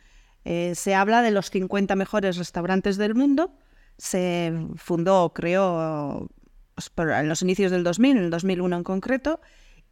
Eh, 0.45 0.73
se 0.75 0.95
habla 0.95 1.21
de 1.21 1.31
los 1.31 1.49
50 1.49 1.95
mejores 1.95 2.37
restaurantes 2.37 2.97
del 2.97 3.15
mundo. 3.15 3.51
Se 3.97 4.53
fundó 4.75 5.23
o 5.23 5.33
creó 5.33 6.29
pues, 6.75 6.91
en 7.09 7.29
los 7.29 7.41
inicios 7.41 7.71
del 7.71 7.83
2000, 7.83 8.17
en 8.17 8.23
el 8.25 8.29
2001 8.29 8.77
en 8.77 8.83
concreto. 8.83 9.39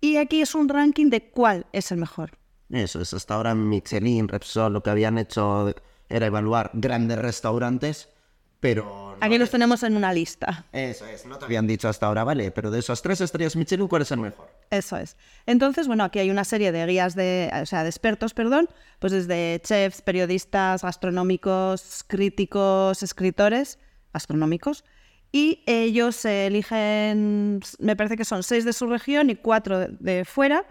Y 0.02 0.18
aquí 0.18 0.42
es 0.42 0.54
un 0.54 0.70
ranking 0.70 1.10
de 1.10 1.30
cuál 1.30 1.66
es 1.74 1.92
el 1.92 1.98
mejor. 1.98 2.38
Eso 2.70 3.02
es, 3.02 3.14
hasta 3.14 3.36
ahora 3.36 3.56
Michelin, 3.56 4.28
Repsol, 4.28 4.74
lo 4.74 4.84
que 4.84 4.90
habían 4.90 5.18
hecho 5.18 5.74
era 6.10 6.26
evaluar 6.26 6.72
grandes 6.74 7.18
restaurantes, 7.18 8.10
pero... 8.60 9.16
Aquí 9.22 9.38
los 9.38 9.50
tenemos 9.50 9.82
en 9.84 9.96
una 9.96 10.12
lista. 10.12 10.66
Eso 10.74 11.06
es, 11.06 11.26
no 11.26 11.38
te 11.38 11.46
habían 11.46 11.68
dicho 11.68 11.88
hasta 11.88 12.08
ahora, 12.08 12.24
vale, 12.24 12.52
pero 12.52 12.70
de 12.70 12.80
esas 12.80 13.02
tres 13.02 13.22
estrellas 13.22 13.56
Michelin, 13.56 13.88
¿cuál 13.88 14.02
es 14.02 14.12
el 14.12 14.20
mejor? 14.20 14.50
Eso 14.70 14.98
es. 14.98 15.16
Entonces, 15.46 15.88
bueno, 15.88 16.04
aquí 16.04 16.20
hay 16.20 16.30
una 16.30 16.44
serie 16.44 16.72
de 16.72 16.86
guías 16.86 17.16
de, 17.16 17.50
o 17.62 17.66
sea, 17.66 17.84
de 17.84 17.90
expertos, 17.90 18.34
perdón, 18.34 18.68
pues 19.00 19.14
desde 19.14 19.62
chefs, 19.64 20.02
periodistas, 20.02 20.82
gastronómicos, 20.84 22.04
críticos, 22.08 23.04
escritores 23.04 23.80
gastronómicos, 24.16 24.84
y 25.32 25.64
ellos 25.66 26.24
eligen, 26.26 27.60
me 27.80 27.96
parece 27.96 28.16
que 28.16 28.26
son 28.26 28.42
seis 28.42 28.64
de 28.64 28.74
su 28.74 28.88
región 28.88 29.30
y 29.30 29.36
cuatro 29.36 29.88
de 29.88 30.26
fuera, 30.26 30.66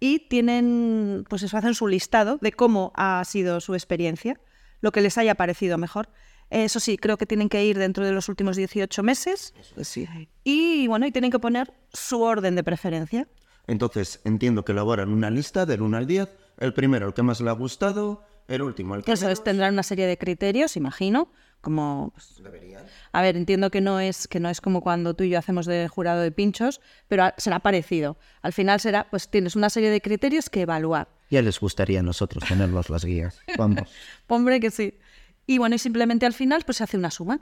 y 0.00 0.20
tienen, 0.28 1.24
pues 1.28 1.42
eso, 1.42 1.56
hacen 1.56 1.74
su 1.74 1.86
listado 1.86 2.38
de 2.40 2.52
cómo 2.52 2.92
ha 2.96 3.22
sido 3.24 3.60
su 3.60 3.74
experiencia, 3.74 4.40
lo 4.80 4.92
que 4.92 5.00
les 5.00 5.18
haya 5.18 5.34
parecido 5.34 5.78
mejor. 5.78 6.08
Eso 6.50 6.80
sí, 6.80 6.96
creo 6.96 7.16
que 7.16 7.26
tienen 7.26 7.48
que 7.48 7.64
ir 7.64 7.78
dentro 7.78 8.04
de 8.04 8.12
los 8.12 8.28
últimos 8.28 8.56
18 8.56 9.02
meses. 9.02 9.52
Sí. 9.82 10.06
Y 10.44 10.86
bueno, 10.86 11.06
y 11.06 11.12
tienen 11.12 11.30
que 11.30 11.38
poner 11.38 11.72
su 11.92 12.22
orden 12.22 12.54
de 12.54 12.62
preferencia. 12.62 13.28
Entonces, 13.66 14.20
entiendo 14.24 14.64
que 14.64 14.72
elaboran 14.72 15.12
una 15.12 15.28
lista 15.28 15.66
del 15.66 15.82
1 15.82 15.96
al 15.96 16.06
10. 16.06 16.28
El 16.58 16.72
primero, 16.72 17.08
el 17.08 17.14
que 17.14 17.22
más 17.22 17.40
le 17.40 17.50
ha 17.50 17.54
gustado. 17.54 18.22
El 18.48 18.62
último, 18.62 18.94
el 18.94 19.02
que 19.02 19.12
Eso 19.12 19.28
es, 19.28 19.42
tendrán 19.42 19.72
una 19.72 19.82
serie 19.82 20.06
de 20.06 20.16
criterios, 20.16 20.76
imagino, 20.76 21.32
como 21.66 22.12
pues, 22.14 22.40
Deberían. 22.40 22.84
a 23.10 23.22
ver, 23.22 23.36
entiendo 23.36 23.72
que 23.72 23.80
no 23.80 23.98
es 23.98 24.28
que 24.28 24.38
no 24.38 24.48
es 24.48 24.60
como 24.60 24.80
cuando 24.82 25.14
tú 25.14 25.24
y 25.24 25.30
yo 25.30 25.38
hacemos 25.40 25.66
de 25.66 25.88
jurado 25.88 26.20
de 26.22 26.30
pinchos, 26.30 26.80
pero 27.08 27.24
a- 27.24 27.34
será 27.38 27.58
parecido. 27.58 28.16
Al 28.42 28.52
final 28.52 28.78
será, 28.78 29.08
pues 29.10 29.28
tienes 29.28 29.56
una 29.56 29.68
serie 29.68 29.90
de 29.90 30.00
criterios 30.00 30.48
que 30.48 30.60
evaluar. 30.60 31.08
Ya 31.28 31.42
les 31.42 31.58
gustaría 31.58 31.98
a 31.98 32.02
nosotros 32.04 32.44
tenerlos 32.46 32.88
las 32.88 33.04
guías. 33.04 33.40
Vamos. 33.58 33.90
Hombre, 34.28 34.60
que 34.60 34.70
sí. 34.70 34.96
Y 35.44 35.58
bueno, 35.58 35.74
y 35.74 35.78
simplemente 35.80 36.24
al 36.24 36.34
final 36.34 36.62
pues 36.64 36.76
se 36.78 36.84
hace 36.84 36.96
una 36.96 37.10
suma. 37.10 37.40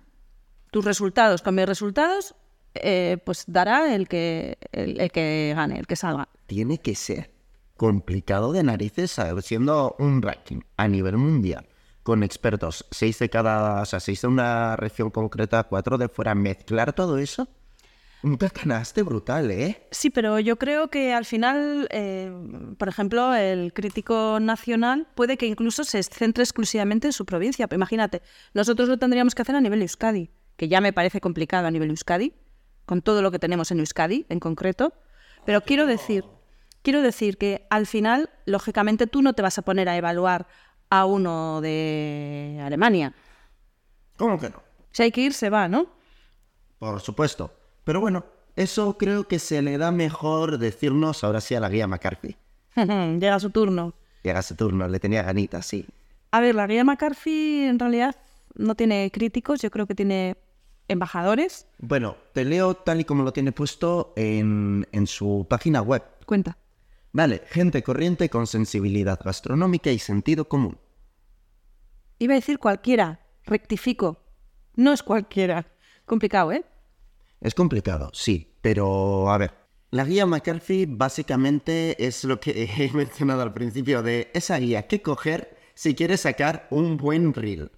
Tus 0.70 0.86
resultados 0.86 1.42
con 1.42 1.54
mis 1.54 1.66
resultados, 1.66 2.34
eh, 2.72 3.18
pues 3.26 3.44
dará 3.46 3.94
el 3.94 4.08
que, 4.08 4.56
el, 4.72 4.98
el 5.02 5.10
que 5.12 5.52
gane, 5.54 5.78
el 5.78 5.86
que 5.86 5.96
salga. 5.96 6.30
Tiene 6.46 6.78
que 6.78 6.94
ser 6.94 7.30
complicado 7.76 8.52
de 8.52 8.62
narices 8.62 9.10
saber, 9.10 9.42
siendo 9.42 9.96
un 9.98 10.22
ranking 10.22 10.60
a 10.78 10.88
nivel 10.88 11.18
mundial 11.18 11.66
con 12.04 12.22
expertos, 12.22 12.86
seis 12.90 13.18
de 13.18 13.30
cada, 13.30 13.82
o 13.82 13.84
sea, 13.86 13.98
seis 13.98 14.20
de 14.20 14.28
una 14.28 14.76
región 14.76 15.10
concreta, 15.10 15.64
cuatro 15.64 15.98
de 15.98 16.08
fuera, 16.08 16.34
mezclar 16.34 16.92
todo 16.92 17.18
eso. 17.18 17.48
Un 18.22 18.36
cacanaste 18.36 19.02
brutal, 19.02 19.50
¿eh? 19.50 19.86
Sí, 19.90 20.10
pero 20.10 20.38
yo 20.38 20.56
creo 20.56 20.88
que 20.88 21.12
al 21.12 21.24
final, 21.24 21.88
eh, 21.90 22.30
por 22.78 22.88
ejemplo, 22.88 23.34
el 23.34 23.72
crítico 23.72 24.38
nacional 24.40 25.08
puede 25.14 25.36
que 25.36 25.46
incluso 25.46 25.82
se 25.84 26.02
centre 26.02 26.42
exclusivamente 26.42 27.08
en 27.08 27.12
su 27.12 27.26
provincia. 27.26 27.68
Imagínate, 27.70 28.22
nosotros 28.52 28.88
lo 28.88 28.98
tendríamos 28.98 29.34
que 29.34 29.42
hacer 29.42 29.56
a 29.56 29.60
nivel 29.60 29.82
Euskadi, 29.82 30.30
que 30.56 30.68
ya 30.68 30.80
me 30.80 30.92
parece 30.92 31.20
complicado 31.20 31.66
a 31.66 31.70
nivel 31.70 31.90
Euskadi, 31.90 32.34
con 32.86 33.02
todo 33.02 33.22
lo 33.22 33.30
que 33.30 33.38
tenemos 33.38 33.70
en 33.70 33.80
Euskadi 33.80 34.26
en 34.28 34.40
concreto. 34.40 34.92
Pero 35.44 35.62
quiero 35.62 35.86
decir, 35.86 36.24
quiero 36.82 37.02
decir 37.02 37.36
que 37.36 37.66
al 37.68 37.86
final, 37.86 38.30
lógicamente, 38.46 39.06
tú 39.06 39.20
no 39.20 39.34
te 39.34 39.42
vas 39.42 39.58
a 39.58 39.62
poner 39.62 39.88
a 39.88 39.96
evaluar 39.96 40.46
a 41.00 41.06
uno 41.06 41.60
de 41.60 42.60
Alemania. 42.62 43.12
¿Cómo 44.16 44.38
que 44.38 44.50
no? 44.50 44.62
Si 44.92 45.02
hay 45.02 45.10
que 45.10 45.22
ir, 45.22 45.32
se 45.32 45.50
va, 45.50 45.68
¿no? 45.68 45.86
Por 46.78 47.00
supuesto. 47.00 47.52
Pero 47.82 48.00
bueno, 48.00 48.24
eso 48.54 48.96
creo 48.96 49.26
que 49.26 49.38
se 49.38 49.60
le 49.60 49.76
da 49.76 49.90
mejor 49.90 50.58
decirnos 50.58 51.24
ahora 51.24 51.40
sí 51.40 51.54
a 51.54 51.60
la 51.60 51.68
guía 51.68 51.88
McCarthy. 51.88 52.36
Llega 52.76 53.40
su 53.40 53.50
turno. 53.50 53.94
Llega 54.22 54.40
ese 54.40 54.54
turno, 54.54 54.86
le 54.86 55.00
tenía 55.00 55.22
ganitas, 55.22 55.66
sí. 55.66 55.86
A 56.30 56.40
ver, 56.40 56.54
la 56.54 56.66
guía 56.66 56.84
McCarthy 56.84 57.64
en 57.64 57.78
realidad 57.78 58.16
no 58.54 58.74
tiene 58.74 59.10
críticos, 59.12 59.60
yo 59.60 59.70
creo 59.70 59.86
que 59.86 59.94
tiene 59.94 60.36
embajadores. 60.86 61.66
Bueno, 61.78 62.16
te 62.32 62.44
leo 62.44 62.74
tal 62.74 63.00
y 63.00 63.04
como 63.04 63.24
lo 63.24 63.32
tiene 63.32 63.52
puesto 63.52 64.12
en, 64.16 64.86
en 64.92 65.06
su 65.06 65.46
página 65.48 65.82
web. 65.82 66.02
Cuenta. 66.24 66.56
Vale, 67.12 67.42
gente 67.46 67.82
corriente 67.82 68.28
con 68.28 68.46
sensibilidad 68.46 69.20
gastronómica 69.22 69.90
y 69.90 69.98
sentido 69.98 70.48
común. 70.48 70.78
Iba 72.24 72.32
a 72.32 72.36
decir 72.36 72.58
cualquiera, 72.58 73.20
rectifico. 73.44 74.16
No 74.76 74.94
es 74.94 75.02
cualquiera. 75.02 75.66
Complicado, 76.06 76.52
¿eh? 76.52 76.64
Es 77.42 77.54
complicado, 77.54 78.08
sí, 78.14 78.54
pero 78.62 79.30
a 79.30 79.36
ver. 79.36 79.52
La 79.90 80.06
guía 80.06 80.24
McCarthy 80.24 80.86
básicamente 80.86 82.02
es 82.02 82.24
lo 82.24 82.40
que 82.40 82.62
he 82.78 82.90
mencionado 82.94 83.42
al 83.42 83.52
principio 83.52 84.02
de 84.02 84.30
esa 84.32 84.56
guía 84.56 84.86
que 84.86 85.02
coger 85.02 85.54
si 85.74 85.94
quieres 85.94 86.22
sacar 86.22 86.66
un 86.70 86.96
buen 86.96 87.34
reel. 87.34 87.70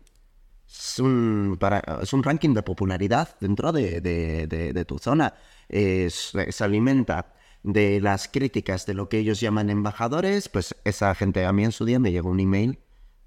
Es 0.68 1.00
un, 1.00 1.56
para- 1.58 1.82
es 2.00 2.12
un 2.12 2.22
ranking 2.22 2.54
de 2.54 2.62
popularidad 2.62 3.36
dentro 3.40 3.72
de, 3.72 4.00
de- 4.00 4.46
de- 4.46 4.72
de 4.72 4.84
tu 4.84 4.98
zona. 4.98 5.34
Es- 5.68 6.32
se 6.50 6.62
alimenta 6.64 7.34
de 7.64 8.00
las 8.00 8.28
críticas 8.28 8.86
de 8.86 8.94
lo 8.94 9.08
que 9.08 9.18
ellos 9.18 9.40
llaman 9.40 9.70
embajadores. 9.70 10.48
Pues 10.48 10.76
esa 10.84 11.12
gente 11.16 11.44
a 11.44 11.52
mí 11.52 11.64
en 11.64 11.72
su 11.72 11.84
día 11.84 11.98
me 11.98 12.12
llegó 12.12 12.30
un 12.30 12.38
email 12.38 12.78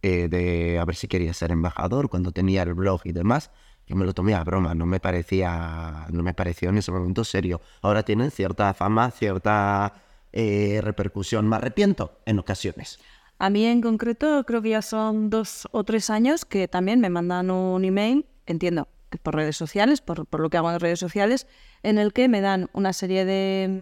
eh, 0.01 0.27
de 0.29 0.79
a 0.79 0.85
ver 0.85 0.95
si 0.95 1.07
quería 1.07 1.33
ser 1.33 1.51
embajador 1.51 2.09
cuando 2.09 2.31
tenía 2.31 2.63
el 2.63 2.73
blog 2.73 3.01
y 3.03 3.11
demás. 3.11 3.51
Yo 3.87 3.95
me 3.95 4.05
lo 4.05 4.13
tomé 4.13 4.35
a 4.35 4.43
broma, 4.43 4.75
no 4.75 4.85
me 4.85 4.99
parecía, 4.99 6.05
no 6.11 6.21
me 6.21 6.33
pareció 6.33 6.69
en 6.69 6.77
ese 6.77 6.91
momento 6.91 7.23
serio. 7.23 7.59
Ahora 7.81 8.03
tienen 8.03 8.29
cierta 8.29 8.73
fama, 8.73 9.09
cierta 9.09 10.03
eh, 10.31 10.79
repercusión. 10.83 11.49
Me 11.49 11.55
arrepiento 11.55 12.19
en 12.25 12.37
ocasiones. 12.37 12.99
A 13.39 13.49
mí 13.49 13.65
en 13.65 13.81
concreto 13.81 14.43
creo 14.45 14.61
que 14.61 14.69
ya 14.69 14.81
son 14.81 15.29
dos 15.29 15.67
o 15.71 15.83
tres 15.83 16.09
años 16.09 16.45
que 16.45 16.67
también 16.67 16.99
me 16.99 17.09
mandan 17.09 17.49
un 17.49 17.83
email, 17.83 18.25
entiendo, 18.45 18.87
por 19.23 19.35
redes 19.35 19.57
sociales, 19.57 20.01
por, 20.01 20.27
por 20.27 20.39
lo 20.39 20.49
que 20.49 20.57
hago 20.57 20.71
en 20.71 20.79
redes 20.79 20.99
sociales, 20.99 21.47
en 21.81 21.97
el 21.97 22.13
que 22.13 22.27
me 22.27 22.41
dan 22.41 22.69
una 22.73 22.93
serie 22.93 23.25
de, 23.25 23.81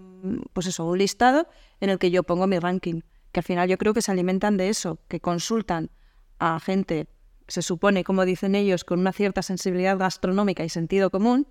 pues 0.54 0.68
eso, 0.68 0.86
un 0.86 1.00
listado 1.00 1.50
en 1.82 1.90
el 1.90 2.00
que 2.00 2.12
yo 2.12 2.24
pongo 2.24 2.48
mi 2.48 2.60
ranking. 2.60 3.02
Que 3.32 3.42
al 3.42 3.44
final 3.44 3.68
yo 3.68 3.78
creo 3.78 3.94
que 3.94 4.02
se 4.02 4.12
alimentan 4.12 4.58
de 4.58 4.70
eso, 4.70 5.00
que 5.10 5.20
consultan 5.20 5.90
a 6.40 6.60
gente, 6.60 7.08
se 7.48 7.62
supone, 7.62 8.04
como 8.04 8.26
dicen 8.26 8.56
ellos, 8.56 8.84
con 8.84 9.00
una 9.00 9.14
cierta 9.14 9.42
sensibilidad 9.42 9.98
gastronómica 9.98 10.64
y 10.64 10.70
sentido 10.70 11.10
común, 11.10 11.48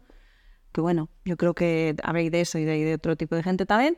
que 0.73 0.81
bueno, 0.81 1.09
yo 1.25 1.37
creo 1.37 1.55
que 1.55 1.97
habréis 2.03 2.31
de 2.31 2.43
eso 2.43 2.59
y 2.59 2.65
de, 2.65 2.95
otro 2.95 3.17
tipo 3.17 3.35
de 3.35 3.43
gente 3.43 3.67
también, 3.67 3.97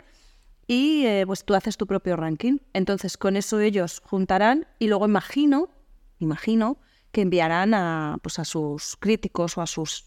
y 0.67 1.07
eh, 1.07 1.25
pues 1.27 1.45
tú 1.45 1.55
haces 1.55 1.77
tu 1.77 1.87
propio 1.87 2.17
ranking. 2.17 2.59
Entonces 2.73 3.17
con 3.17 3.37
eso 3.37 3.59
ellos 3.59 4.03
juntarán 4.05 4.67
y 4.79 4.89
luego 4.89 5.07
imagino, 5.07 5.71
imagino 6.19 6.79
que 7.11 7.23
enviarán 7.23 7.75
a, 7.75 8.19
pues, 8.23 8.39
a 8.39 8.45
sus 8.45 8.97
críticos 8.97 9.57
o 9.57 9.63
a 9.63 9.67
sus 9.67 10.05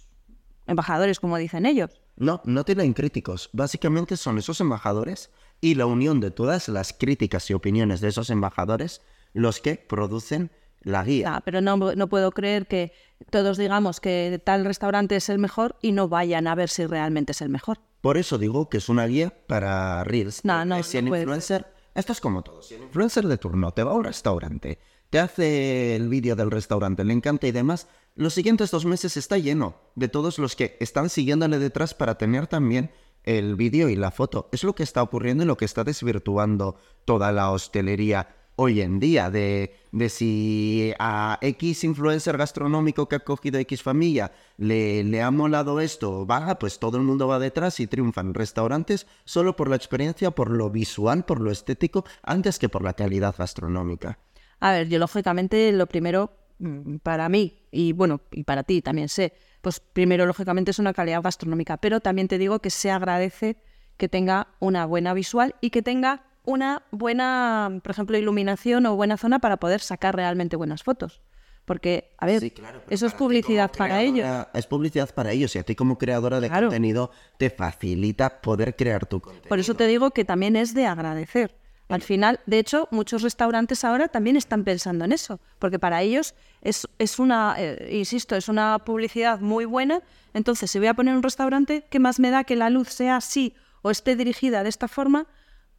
embajadores, 0.67 1.19
como 1.19 1.37
dicen 1.37 1.65
ellos. 1.65 1.99
No, 2.15 2.41
no 2.45 2.63
tienen 2.63 2.93
críticos. 2.93 3.49
Básicamente 3.53 4.15
son 4.17 4.37
esos 4.37 4.61
embajadores 4.61 5.31
y 5.59 5.75
la 5.75 5.87
unión 5.87 6.19
de 6.19 6.31
todas 6.31 6.69
las 6.69 6.93
críticas 6.93 7.49
y 7.49 7.53
opiniones 7.53 7.99
de 7.99 8.09
esos 8.09 8.29
embajadores 8.29 9.01
los 9.33 9.61
que 9.61 9.75
producen 9.75 10.51
la 10.81 11.03
guía. 11.03 11.35
Ah, 11.35 11.41
pero 11.43 11.61
no, 11.61 11.77
no 11.77 12.07
puedo 12.07 12.31
creer 12.31 12.67
que 12.67 12.91
todos 13.29 13.57
digamos 13.57 13.99
que 13.99 14.41
tal 14.43 14.65
restaurante 14.65 15.15
es 15.15 15.29
el 15.29 15.39
mejor 15.39 15.75
y 15.81 15.91
no 15.91 16.07
vayan 16.07 16.47
a 16.47 16.55
ver 16.55 16.69
si 16.69 16.85
realmente 16.85 17.31
es 17.33 17.41
el 17.41 17.49
mejor. 17.49 17.79
Por 18.01 18.17
eso 18.17 18.37
digo 18.37 18.69
que 18.69 18.77
es 18.77 18.89
una 18.89 19.05
guía 19.05 19.33
para 19.47 20.03
Reels. 20.03 20.43
No, 20.43 20.65
no, 20.65 20.81
si 20.81 20.97
el 20.97 21.07
influencer, 21.07 21.67
esto 21.93 22.11
es 22.13 22.21
como 22.21 22.41
todo, 22.41 22.61
si 22.61 22.73
el 22.75 22.83
influencer 22.83 23.27
de 23.27 23.37
turno 23.37 23.71
te 23.71 23.83
va 23.83 23.91
a 23.91 23.95
un 23.95 24.03
restaurante, 24.03 24.79
te 25.09 25.19
hace 25.19 25.95
el 25.95 26.09
vídeo 26.09 26.35
del 26.35 26.49
restaurante, 26.49 27.03
le 27.03 27.13
encanta 27.13 27.45
y 27.45 27.51
demás, 27.51 27.87
los 28.15 28.33
siguientes 28.33 28.71
dos 28.71 28.85
meses 28.85 29.17
está 29.17 29.37
lleno 29.37 29.75
de 29.95 30.07
todos 30.07 30.39
los 30.39 30.55
que 30.55 30.77
están 30.79 31.09
siguiéndole 31.09 31.59
detrás 31.59 31.93
para 31.93 32.17
tener 32.17 32.47
también 32.47 32.91
el 33.23 33.55
vídeo 33.55 33.87
y 33.89 33.95
la 33.95 34.11
foto. 34.11 34.49
Es 34.51 34.63
lo 34.63 34.73
que 34.73 34.83
está 34.83 35.03
ocurriendo 35.03 35.43
y 35.43 35.47
lo 35.47 35.57
que 35.57 35.65
está 35.65 35.83
desvirtuando 35.83 36.77
toda 37.05 37.31
la 37.31 37.51
hostelería 37.51 38.35
hoy 38.61 38.81
en 38.81 38.99
día, 38.99 39.31
de, 39.31 39.73
de 39.91 40.07
si 40.09 40.93
a 40.99 41.39
X 41.41 41.83
influencer 41.83 42.37
gastronómico 42.37 43.09
que 43.09 43.15
ha 43.15 43.19
cogido 43.19 43.57
X 43.57 43.81
familia 43.81 44.31
le, 44.57 45.03
le 45.03 45.21
ha 45.23 45.31
molado 45.31 45.79
esto, 45.79 46.27
va, 46.27 46.59
pues 46.59 46.77
todo 46.77 46.97
el 46.97 47.03
mundo 47.03 47.27
va 47.27 47.39
detrás 47.39 47.79
y 47.79 47.87
triunfan 47.87 48.35
restaurantes 48.35 49.07
solo 49.25 49.55
por 49.55 49.67
la 49.67 49.77
experiencia, 49.77 50.29
por 50.29 50.51
lo 50.51 50.69
visual, 50.69 51.25
por 51.25 51.41
lo 51.41 51.49
estético, 51.49 52.05
antes 52.21 52.59
que 52.59 52.69
por 52.69 52.83
la 52.83 52.93
calidad 52.93 53.33
gastronómica. 53.35 54.19
A 54.59 54.73
ver, 54.73 54.89
yo 54.89 54.99
lógicamente 54.99 55.71
lo 55.71 55.87
primero 55.87 56.31
mm, 56.59 56.97
para 56.97 57.27
mí 57.29 57.63
y 57.71 57.93
bueno, 57.93 58.21
y 58.31 58.43
para 58.43 58.61
ti 58.61 58.83
también 58.83 59.09
sé, 59.09 59.33
pues 59.61 59.79
primero, 59.79 60.27
lógicamente, 60.27 60.69
es 60.69 60.77
una 60.77 60.93
calidad 60.93 61.23
gastronómica, 61.23 61.77
pero 61.77 61.99
también 61.99 62.27
te 62.27 62.37
digo 62.37 62.59
que 62.59 62.69
se 62.69 62.91
agradece 62.91 63.57
que 63.97 64.07
tenga 64.07 64.49
una 64.59 64.85
buena 64.85 65.15
visual 65.15 65.55
y 65.61 65.71
que 65.71 65.81
tenga 65.81 66.30
una 66.43 66.83
buena, 66.91 67.79
por 67.83 67.91
ejemplo, 67.91 68.17
iluminación 68.17 68.85
o 68.85 68.95
buena 68.95 69.17
zona 69.17 69.39
para 69.39 69.57
poder 69.57 69.81
sacar 69.81 70.15
realmente 70.15 70.55
buenas 70.55 70.83
fotos. 70.83 71.21
Porque, 71.65 72.11
a 72.17 72.25
ver, 72.25 72.39
Sí, 72.39 72.51
claro, 72.51 72.81
pero 72.83 72.95
eso 72.95 73.05
es 73.05 73.13
publicidad 73.13 73.71
para 73.71 74.01
ellos. 74.01 74.27
Es 74.53 74.65
publicidad 74.65 75.13
para 75.13 75.31
ellos 75.31 75.55
y 75.55 75.59
a 75.59 75.63
ti 75.63 75.75
como 75.75 75.97
creadora 75.97 76.39
de 76.39 76.47
Claro. 76.49 76.67
contenido 76.67 77.11
te 77.37 77.49
facilita 77.49 78.41
poder 78.41 78.75
crear 78.75 79.05
tu 79.05 79.21
contenido. 79.21 79.47
Por 79.47 79.59
eso 79.59 79.75
te 79.75 79.85
digo 79.87 80.11
que 80.11 80.25
también 80.25 80.55
es 80.55 80.73
de 80.73 80.87
agradecer. 80.87 81.55
Al 81.87 82.01
final, 82.01 82.39
de 82.45 82.57
hecho, 82.57 82.87
muchos 82.89 83.21
restaurantes 83.21 83.83
ahora 83.83 84.07
también 84.07 84.37
están 84.37 84.63
pensando 84.63 85.03
en 85.03 85.11
eso, 85.11 85.41
porque 85.59 85.77
para 85.77 86.01
ellos 86.01 86.35
es, 86.61 86.87
es 86.99 87.19
una, 87.19 87.55
eh, 87.57 87.89
insisto, 87.91 88.35
es 88.37 88.47
una 88.47 88.79
publicidad 88.79 89.41
muy 89.41 89.65
buena. 89.65 90.01
Entonces, 90.33 90.71
si 90.71 90.79
voy 90.79 90.87
a 90.87 90.93
poner 90.93 91.15
un 91.15 91.21
restaurante, 91.23 91.85
¿qué 91.89 91.99
más 91.99 92.17
me 92.19 92.29
da 92.31 92.45
que 92.45 92.55
la 92.55 92.69
luz 92.69 92.87
sea 92.87 93.17
así 93.17 93.55
o 93.81 93.91
esté 93.91 94.15
dirigida 94.15 94.63
de 94.63 94.69
esta 94.69 94.87
forma? 94.87 95.27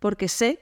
Porque 0.02 0.26
sé 0.26 0.58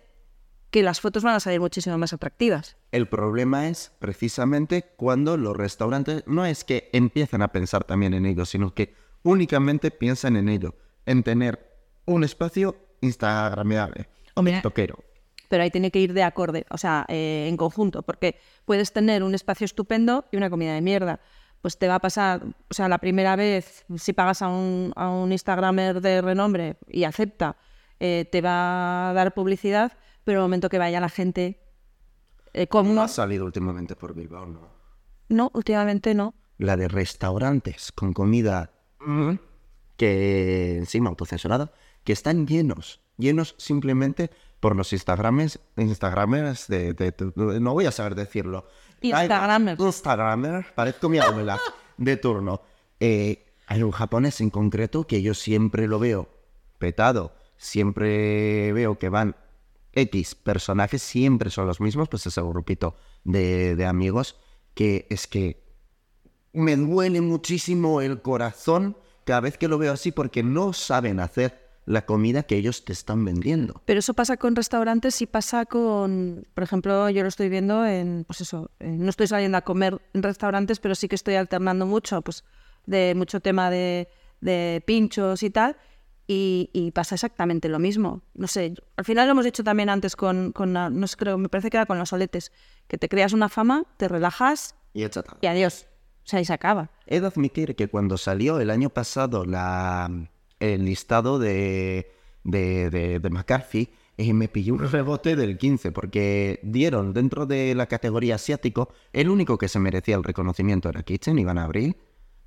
que 0.71 0.83
las 0.83 1.01
fotos 1.01 1.25
van 1.25 1.35
a 1.35 1.41
salir 1.41 1.61
muchísimo 1.61 1.97
más 1.97 2.13
atractivas. 2.13 2.77
El 2.93 3.09
problema 3.09 3.69
es 3.69 3.91
precisamente 3.99 4.93
cuando 4.97 5.39
los 5.39 5.57
restaurantes 5.57 6.23
no 6.27 6.45
es 6.45 6.63
que 6.63 6.91
empiezan 6.93 7.41
a 7.41 7.49
pensar 7.49 7.85
también 7.85 8.13
en 8.15 8.27
ello, 8.27 8.45
sino 8.45 8.75
que 8.75 8.95
únicamente 9.23 9.91
piensan 9.91 10.37
en 10.37 10.51
ello, 10.51 10.75
en 11.07 11.23
tener 11.23 11.59
un 12.05 12.23
espacio 12.23 12.77
instagramable, 13.01 14.09
Hombre. 14.35 14.61
toquero. 14.63 15.03
pero 15.49 15.63
ahí 15.63 15.71
tiene 15.71 15.91
que 15.91 16.01
ir 16.01 16.13
de 16.13 16.23
acorde, 16.23 16.67
o 16.71 16.77
sea, 16.77 17.07
eh, 17.09 17.47
en 17.49 17.57
conjunto, 17.57 18.03
porque 18.03 18.39
puedes 18.67 18.93
tener 18.93 19.23
un 19.23 19.35
espacio 19.35 19.65
estupendo 19.65 20.27
y 20.31 20.37
una 20.37 20.51
comida 20.51 20.75
de 20.75 20.83
mierda. 20.83 21.19
Pues 21.63 21.79
te 21.79 21.89
va 21.89 21.97
a 21.97 21.99
pasar, 21.99 22.43
o 22.45 22.75
sea, 22.75 22.89
la 22.89 22.99
primera 22.99 23.37
vez, 23.37 23.85
si 23.97 24.13
pagas 24.13 24.43
a 24.43 24.49
un, 24.49 24.93
a 24.97 25.09
un 25.09 25.33
Instagramer 25.33 26.01
de 26.01 26.21
renombre 26.21 26.77
y 26.87 27.05
acepta, 27.05 27.57
eh, 28.01 28.29
te 28.31 28.41
va 28.41 29.11
a 29.11 29.13
dar 29.13 29.35
publicidad, 29.35 29.93
pero 30.25 30.39
el 30.41 30.43
momento 30.43 30.69
que 30.69 30.79
vaya 30.79 31.01
la 31.01 31.09
gente 31.09 31.61
eh, 32.53 32.63
No 32.65 32.69
cómoda, 32.69 33.05
ha 33.05 33.09
salido 33.09 33.45
últimamente 33.45 33.95
por 33.97 34.15
Bilbao, 34.15 34.47
¿no? 34.47 34.69
no, 35.29 35.51
últimamente 35.55 36.15
no. 36.15 36.35
La 36.59 36.77
de 36.77 36.89
restaurantes 36.89 37.93
con 37.93 38.13
comida 38.13 38.73
mm, 39.01 39.33
que 39.97 40.77
encima 40.79 41.09
autocensurada, 41.11 41.73
que 42.05 42.13
están 42.13 42.47
llenos, 42.47 43.01
llenos 43.17 43.55
simplemente 43.59 44.31
por 44.61 44.77
los 44.77 44.93
Instagrames, 44.93 45.59
Instagramers 45.77 46.67
de, 46.69 46.93
de- 46.95 47.13
de- 47.13 47.61
no 47.61 47.73
voy 47.73 47.87
a 47.87 47.93
saber 47.93 48.15
decirlo. 48.15 48.67
Instagramers. 49.01 49.81
Ay, 49.81 49.87
Instagramer, 49.87 50.67
parezco 50.75 51.09
mi 51.09 51.19
abuela 51.19 51.59
de 51.97 52.17
turno. 52.17 52.61
Eh, 52.99 53.47
hay 53.67 53.83
un 53.83 53.91
japonés 53.93 54.41
en 54.41 54.51
concreto 54.51 55.07
que 55.07 55.23
yo 55.23 55.33
siempre 55.35 55.87
lo 55.87 55.99
veo 55.99 56.29
petado, 56.79 57.33
siempre 57.61 58.73
veo 58.73 58.99
que 58.99 59.11
van 59.11 59.37
X 59.93 60.35
personajes, 60.35 61.03
siempre 61.03 61.51
son 61.51 61.67
los 61.67 61.81
mismos, 61.81 62.09
pues 62.09 62.27
ese 62.27 62.41
grupito 62.41 62.97
de, 63.25 63.77
de 63.77 63.85
amigos, 63.85 64.37
que 64.73 65.07
es 65.11 65.27
que 65.27 65.63
me 66.55 66.75
duele 66.77 67.21
muchísimo 67.21 68.01
el 68.01 68.23
corazón 68.23 68.97
cada 69.25 69.41
vez 69.41 69.59
que 69.59 69.69
lo 69.69 69.77
veo 69.77 69.93
así 69.93 70.11
porque 70.11 70.43
no 70.43 70.73
saben 70.73 71.21
hacer 71.21 71.69
la 71.85 72.07
comida 72.07 72.45
que 72.45 72.57
ellos 72.57 72.85
te 72.85 72.95
están 72.95 73.25
vendiendo. 73.25 73.83
Pero 73.85 73.99
eso 73.99 74.15
pasa 74.15 74.39
con 74.39 74.57
restaurantes 74.57 75.21
y 75.21 75.27
pasa 75.27 75.67
con, 75.67 76.47
por 76.55 76.65
ejemplo, 76.65 77.11
yo 77.11 77.23
lo 77.23 77.29
estoy 77.29 77.51
viendo 77.51 77.85
en, 77.85 78.25
pues 78.27 78.41
eso, 78.41 78.71
no 78.81 79.11
estoy 79.11 79.27
saliendo 79.27 79.59
a 79.59 79.63
comer 79.63 80.01
en 80.15 80.23
restaurantes, 80.23 80.79
pero 80.81 80.95
sí 80.95 81.09
que 81.09 81.17
estoy 81.17 81.35
alternando 81.35 81.85
mucho, 81.85 82.23
pues, 82.23 82.45
de 82.87 83.15
mucho 83.15 83.41
tema 83.41 83.71
de, 83.71 84.09
de 84.41 84.83
pinchos 84.87 85.43
y 85.43 85.51
tal, 85.51 85.77
y, 86.33 86.71
y 86.73 86.93
pasa 86.93 87.17
exactamente 87.17 87.69
lo 87.69 87.81
mismo. 87.81 88.23
No 88.35 88.47
sé, 88.47 88.75
al 88.97 89.05
final 89.05 89.27
lo 89.27 89.33
hemos 89.33 89.45
dicho 89.45 89.65
también 89.65 89.89
antes 89.89 90.15
con, 90.15 90.53
con 90.53 90.73
la- 90.73 90.89
no 90.89 91.09
sé, 91.09 91.17
creo, 91.17 91.37
me 91.39 91.49
parece 91.49 91.71
que 91.71 91.77
era 91.77 91.87
con 91.87 91.99
los 91.99 92.11
soletes, 92.11 92.53
que 92.87 92.99
te 92.99 93.09
creas 93.09 93.33
una 93.33 93.49
fama, 93.49 93.85
te 93.97 94.07
relajas 94.07 94.77
Y 94.95 95.03
y 95.41 95.47
adiós. 95.49 95.87
O 96.25 96.29
sea, 96.31 96.41
y 96.41 96.45
se 96.45 96.53
acaba. 96.53 96.91
He 97.07 97.19
de 97.21 97.27
admitir 97.27 97.75
que 97.75 97.89
cuando 97.89 98.17
salió 98.17 98.61
el 98.61 98.71
año 98.71 98.91
pasado 98.91 99.45
la, 99.45 100.09
el 100.61 100.85
listado 100.85 101.41
de, 101.41 102.13
de, 102.45 102.91
de, 102.91 103.19
de 103.19 103.31
McCarthy, 103.31 103.89
eh, 104.17 104.33
me 104.33 104.47
pilló 104.47 104.75
un 104.75 104.89
rebote 104.89 105.35
del 105.35 105.59
15, 105.59 105.91
porque 105.91 106.61
dieron 106.63 107.13
dentro 107.13 107.47
de 107.47 107.75
la 107.75 107.87
categoría 107.87 108.37
asiático, 108.37 108.93
el 109.13 109.31
único 109.31 109.59
que 109.59 109.67
se 109.67 109.81
merecía 109.81 110.15
el 110.15 110.23
reconocimiento 110.23 110.89
era 110.91 111.03
Kitchen, 111.03 111.41
Iván 111.41 111.59
Abril, 111.59 111.97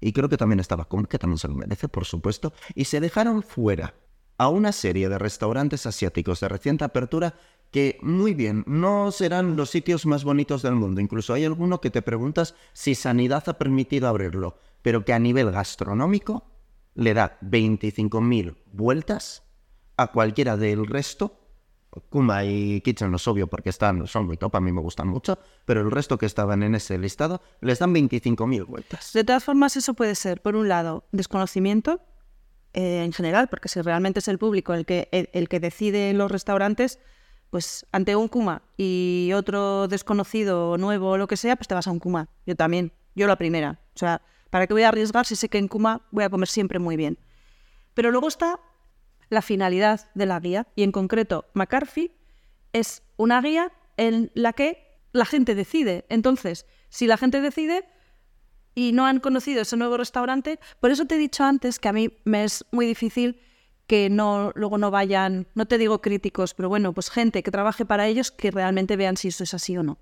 y 0.03 0.11
creo 0.13 0.29
que 0.29 0.37
también 0.37 0.59
estaba 0.59 0.85
Cum, 0.85 1.05
que 1.05 1.17
también 1.17 1.37
se 1.37 1.47
lo 1.47 1.55
merece, 1.55 1.87
por 1.87 2.05
supuesto, 2.05 2.53
y 2.75 2.85
se 2.85 2.99
dejaron 2.99 3.41
fuera 3.41 3.93
a 4.37 4.49
una 4.49 4.71
serie 4.71 5.09
de 5.09 5.17
restaurantes 5.17 5.85
asiáticos 5.85 6.39
de 6.39 6.49
reciente 6.49 6.83
apertura 6.83 7.35
que, 7.71 7.97
muy 8.01 8.33
bien, 8.33 8.63
no 8.67 9.11
serán 9.11 9.55
los 9.55 9.69
sitios 9.69 10.05
más 10.05 10.23
bonitos 10.23 10.61
del 10.61 10.75
mundo. 10.75 11.01
Incluso 11.01 11.33
hay 11.33 11.45
alguno 11.45 11.81
que 11.81 11.89
te 11.89 12.01
preguntas 12.01 12.55
si 12.73 12.95
Sanidad 12.95 13.43
ha 13.47 13.57
permitido 13.57 14.07
abrirlo, 14.07 14.57
pero 14.81 15.05
que 15.05 15.13
a 15.13 15.19
nivel 15.19 15.51
gastronómico 15.51 16.51
le 16.95 17.13
da 17.13 17.39
25.000 17.41 18.55
vueltas 18.71 19.43
a 19.97 20.11
cualquiera 20.11 20.57
del 20.57 20.85
resto. 20.85 21.42
Kuma 22.09 22.43
y 22.45 22.81
Kitchen 22.81 23.11
no 23.11 23.17
es 23.17 23.27
obvio 23.27 23.47
porque 23.47 23.69
están, 23.69 24.07
son 24.07 24.25
muy 24.25 24.37
top, 24.37 24.55
a 24.55 24.59
mí 24.61 24.71
me 24.71 24.81
gustan 24.81 25.07
mucho, 25.07 25.37
pero 25.65 25.81
el 25.81 25.91
resto 25.91 26.17
que 26.17 26.25
estaban 26.25 26.63
en 26.63 26.75
ese 26.75 26.97
listado 26.97 27.41
les 27.61 27.79
dan 27.79 27.93
25.000 27.93 28.65
vueltas. 28.65 29.13
De 29.13 29.23
todas 29.23 29.43
formas, 29.43 29.75
eso 29.77 29.93
puede 29.93 30.15
ser, 30.15 30.41
por 30.41 30.55
un 30.55 30.69
lado, 30.69 31.05
desconocimiento 31.11 32.01
eh, 32.73 33.03
en 33.03 33.13
general, 33.13 33.47
porque 33.49 33.69
si 33.69 33.81
realmente 33.81 34.19
es 34.19 34.27
el 34.27 34.37
público 34.37 34.73
el 34.73 34.85
que, 34.85 35.09
el, 35.11 35.29
el 35.33 35.47
que 35.49 35.59
decide 35.59 36.13
los 36.13 36.31
restaurantes, 36.31 36.99
pues 37.53 37.85
ante 37.91 38.15
un 38.15 38.29
Kuma 38.29 38.63
y 38.77 39.31
otro 39.35 39.87
desconocido 39.87 40.75
nuevo 40.79 41.11
o 41.11 41.17
lo 41.17 41.27
que 41.27 41.37
sea, 41.37 41.55
pues 41.55 41.67
te 41.67 41.75
vas 41.75 41.85
a 41.85 41.91
un 41.91 41.99
Kuma. 41.99 42.29
Yo 42.47 42.55
también, 42.55 42.91
yo 43.13 43.27
la 43.27 43.35
primera. 43.35 43.79
O 43.93 43.99
sea, 43.99 44.23
¿para 44.49 44.65
qué 44.65 44.73
voy 44.73 44.81
a 44.81 44.87
arriesgar 44.87 45.27
si 45.27 45.35
sé 45.35 45.49
que 45.49 45.59
en 45.59 45.67
Kuma 45.67 46.01
voy 46.09 46.23
a 46.23 46.31
comer 46.31 46.47
siempre 46.47 46.79
muy 46.79 46.97
bien? 46.97 47.19
Pero 47.93 48.09
luego 48.09 48.27
está 48.27 48.59
la 49.29 49.41
finalidad 49.41 50.09
de 50.13 50.25
la 50.25 50.39
guía 50.39 50.67
y 50.75 50.83
en 50.83 50.91
concreto 50.91 51.45
McCarthy 51.53 52.11
es 52.73 53.03
una 53.17 53.41
guía 53.41 53.71
en 53.97 54.31
la 54.33 54.53
que 54.53 54.99
la 55.11 55.25
gente 55.25 55.55
decide. 55.55 56.05
Entonces, 56.09 56.65
si 56.89 57.07
la 57.07 57.17
gente 57.17 57.41
decide 57.41 57.85
y 58.75 58.91
no 58.91 59.05
han 59.05 59.19
conocido 59.19 59.61
ese 59.61 59.77
nuevo 59.77 59.97
restaurante, 59.97 60.59
por 60.79 60.91
eso 60.91 61.05
te 61.05 61.15
he 61.15 61.17
dicho 61.19 61.43
antes 61.43 61.79
que 61.79 61.87
a 61.87 61.93
mí 61.93 62.09
me 62.25 62.43
es 62.43 62.65
muy 62.71 62.85
difícil 62.85 63.39
que 63.87 64.09
no 64.09 64.51
luego 64.55 64.77
no 64.77 64.91
vayan, 64.91 65.47
no 65.55 65.65
te 65.65 65.77
digo 65.77 66.01
críticos, 66.01 66.53
pero 66.53 66.69
bueno, 66.69 66.93
pues 66.93 67.09
gente 67.09 67.43
que 67.43 67.51
trabaje 67.51 67.85
para 67.85 68.07
ellos 68.07 68.31
que 68.31 68.49
realmente 68.49 68.95
vean 68.95 69.17
si 69.17 69.27
eso 69.27 69.43
es 69.43 69.53
así 69.53 69.77
o 69.77 69.83
no, 69.83 69.99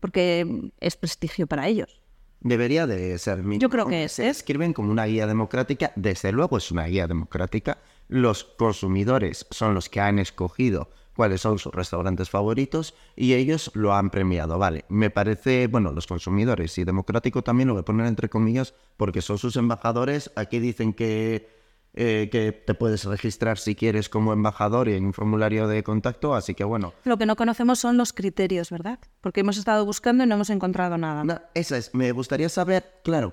porque 0.00 0.70
es 0.80 0.96
prestigio 0.96 1.46
para 1.46 1.66
ellos. 1.66 2.02
Debería 2.40 2.86
de 2.86 3.18
ser 3.18 3.38
mínimo. 3.38 3.60
Yo 3.60 3.70
creo 3.70 3.86
que 3.86 4.04
es, 4.04 4.12
Se 4.12 4.26
¿eh? 4.26 4.30
escriben 4.30 4.72
como 4.72 4.90
una 4.90 5.06
guía 5.06 5.26
democrática. 5.26 5.92
Desde 5.94 6.32
luego 6.32 6.58
es 6.58 6.70
una 6.72 6.86
guía 6.86 7.06
democrática. 7.06 7.78
Los 8.12 8.44
consumidores 8.44 9.46
son 9.50 9.72
los 9.72 9.88
que 9.88 9.98
han 9.98 10.18
escogido 10.18 10.90
cuáles 11.16 11.40
son 11.40 11.58
sus 11.58 11.72
restaurantes 11.72 12.28
favoritos 12.28 12.94
y 13.16 13.32
ellos 13.32 13.70
lo 13.72 13.94
han 13.94 14.10
premiado. 14.10 14.58
Vale, 14.58 14.84
me 14.90 15.08
parece, 15.08 15.66
bueno, 15.66 15.92
los 15.92 16.06
consumidores 16.06 16.76
y 16.76 16.84
democrático 16.84 17.40
también 17.40 17.68
lo 17.68 17.74
voy 17.74 17.80
a 17.80 17.86
poner 17.86 18.06
entre 18.06 18.28
comillas 18.28 18.74
porque 18.98 19.22
son 19.22 19.38
sus 19.38 19.56
embajadores. 19.56 20.30
Aquí 20.36 20.58
dicen 20.58 20.92
que, 20.92 21.48
eh, 21.94 22.28
que 22.30 22.52
te 22.52 22.74
puedes 22.74 23.06
registrar 23.06 23.56
si 23.56 23.74
quieres 23.74 24.10
como 24.10 24.34
embajador 24.34 24.90
y 24.90 24.94
en 24.94 25.06
un 25.06 25.14
formulario 25.14 25.66
de 25.66 25.82
contacto, 25.82 26.34
así 26.34 26.54
que 26.54 26.64
bueno. 26.64 26.92
Lo 27.04 27.16
que 27.16 27.24
no 27.24 27.34
conocemos 27.34 27.78
son 27.78 27.96
los 27.96 28.12
criterios, 28.12 28.68
¿verdad? 28.68 28.98
Porque 29.22 29.40
hemos 29.40 29.56
estado 29.56 29.86
buscando 29.86 30.24
y 30.24 30.26
no 30.26 30.34
hemos 30.34 30.50
encontrado 30.50 30.98
nada. 30.98 31.24
No, 31.24 31.40
esa 31.54 31.78
es. 31.78 31.94
Me 31.94 32.12
gustaría 32.12 32.50
saber, 32.50 33.00
claro. 33.04 33.32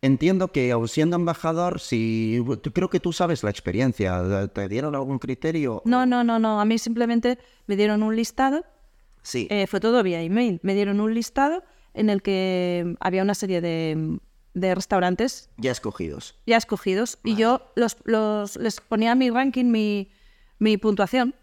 Entiendo 0.00 0.52
que 0.52 0.70
aun 0.70 0.86
siendo 0.86 1.16
embajador, 1.16 1.80
si 1.80 2.40
creo 2.72 2.88
que 2.88 3.00
tú 3.00 3.12
sabes 3.12 3.42
la 3.42 3.50
experiencia, 3.50 4.46
¿te 4.48 4.68
dieron 4.68 4.94
algún 4.94 5.18
criterio? 5.18 5.82
No, 5.84 6.06
no, 6.06 6.22
no, 6.22 6.38
no. 6.38 6.60
A 6.60 6.64
mí 6.64 6.78
simplemente 6.78 7.38
me 7.66 7.76
dieron 7.76 8.02
un 8.02 8.14
listado 8.14 8.64
Sí. 9.22 9.48
Eh, 9.50 9.66
fue 9.66 9.80
todo 9.80 10.02
vía 10.04 10.22
email. 10.22 10.60
Me 10.62 10.74
dieron 10.74 11.00
un 11.00 11.12
listado 11.12 11.62
en 11.92 12.08
el 12.08 12.22
que 12.22 12.94
había 13.00 13.22
una 13.22 13.34
serie 13.34 13.60
de, 13.60 14.18
de 14.54 14.74
restaurantes 14.74 15.50
ya 15.58 15.72
escogidos. 15.72 16.36
ya 16.46 16.56
escogidos 16.56 17.18
y 17.24 17.34
yo 17.34 17.60
los, 17.74 17.96
los- 18.04 18.56
les 18.56 18.80
ponía 18.80 19.14
mi 19.16 19.28
ranking, 19.30 19.66
mi, 19.66 20.08
mi 20.60 20.76
puntuación. 20.78 21.34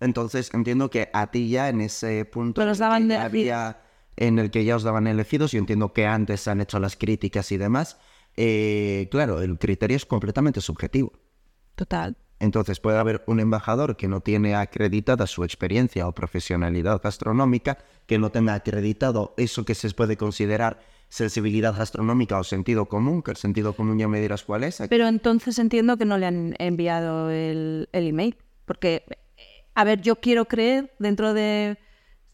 Entonces 0.00 0.50
entiendo 0.54 0.88
que 0.88 1.10
a 1.12 1.30
ti 1.32 1.48
ya 1.50 1.68
en 1.68 1.80
ese 1.80 2.24
punto 2.24 2.60
Me 2.60 2.66
los 2.68 2.78
daban 2.78 3.08
de- 3.08 3.16
había- 3.16 3.78
en 4.16 4.38
el 4.38 4.50
que 4.50 4.64
ya 4.64 4.76
os 4.76 4.82
daban 4.82 5.06
elegidos, 5.06 5.52
yo 5.52 5.58
entiendo 5.58 5.92
que 5.92 6.06
antes 6.06 6.40
se 6.42 6.50
han 6.50 6.60
hecho 6.60 6.78
las 6.78 6.96
críticas 6.96 7.52
y 7.52 7.56
demás. 7.56 7.98
eh, 8.36 9.08
claro, 9.10 9.40
el 9.40 9.58
criterio 9.58 9.96
es 9.96 10.06
completamente 10.06 10.60
subjetivo. 10.60 11.12
Total. 11.74 12.16
Entonces 12.40 12.80
puede 12.80 12.98
haber 12.98 13.22
un 13.26 13.40
embajador 13.40 13.96
que 13.96 14.08
no 14.08 14.20
tiene 14.20 14.54
acreditada 14.54 15.26
su 15.26 15.44
experiencia 15.44 16.06
o 16.08 16.12
profesionalidad 16.12 17.00
gastronómica, 17.02 17.78
que 18.06 18.18
no 18.18 18.30
tenga 18.30 18.54
acreditado 18.54 19.34
eso 19.36 19.64
que 19.64 19.74
se 19.74 19.90
puede 19.90 20.16
considerar 20.16 20.80
sensibilidad 21.08 21.76
gastronómica 21.76 22.38
o 22.38 22.44
sentido 22.44 22.86
común, 22.86 23.22
que 23.22 23.30
el 23.30 23.36
sentido 23.36 23.74
común 23.74 23.98
ya 23.98 24.08
me 24.08 24.20
dirás 24.20 24.42
cuál 24.42 24.64
es. 24.64 24.82
Pero 24.90 25.06
entonces 25.06 25.58
entiendo 25.58 25.96
que 25.96 26.04
no 26.04 26.18
le 26.18 26.26
han 26.26 26.54
enviado 26.58 27.30
el, 27.30 27.88
el 27.92 28.08
email, 28.08 28.36
porque, 28.64 29.04
a 29.74 29.84
ver, 29.84 30.00
yo 30.00 30.16
quiero 30.16 30.46
creer 30.46 30.92
dentro 30.98 31.32
de, 31.32 31.78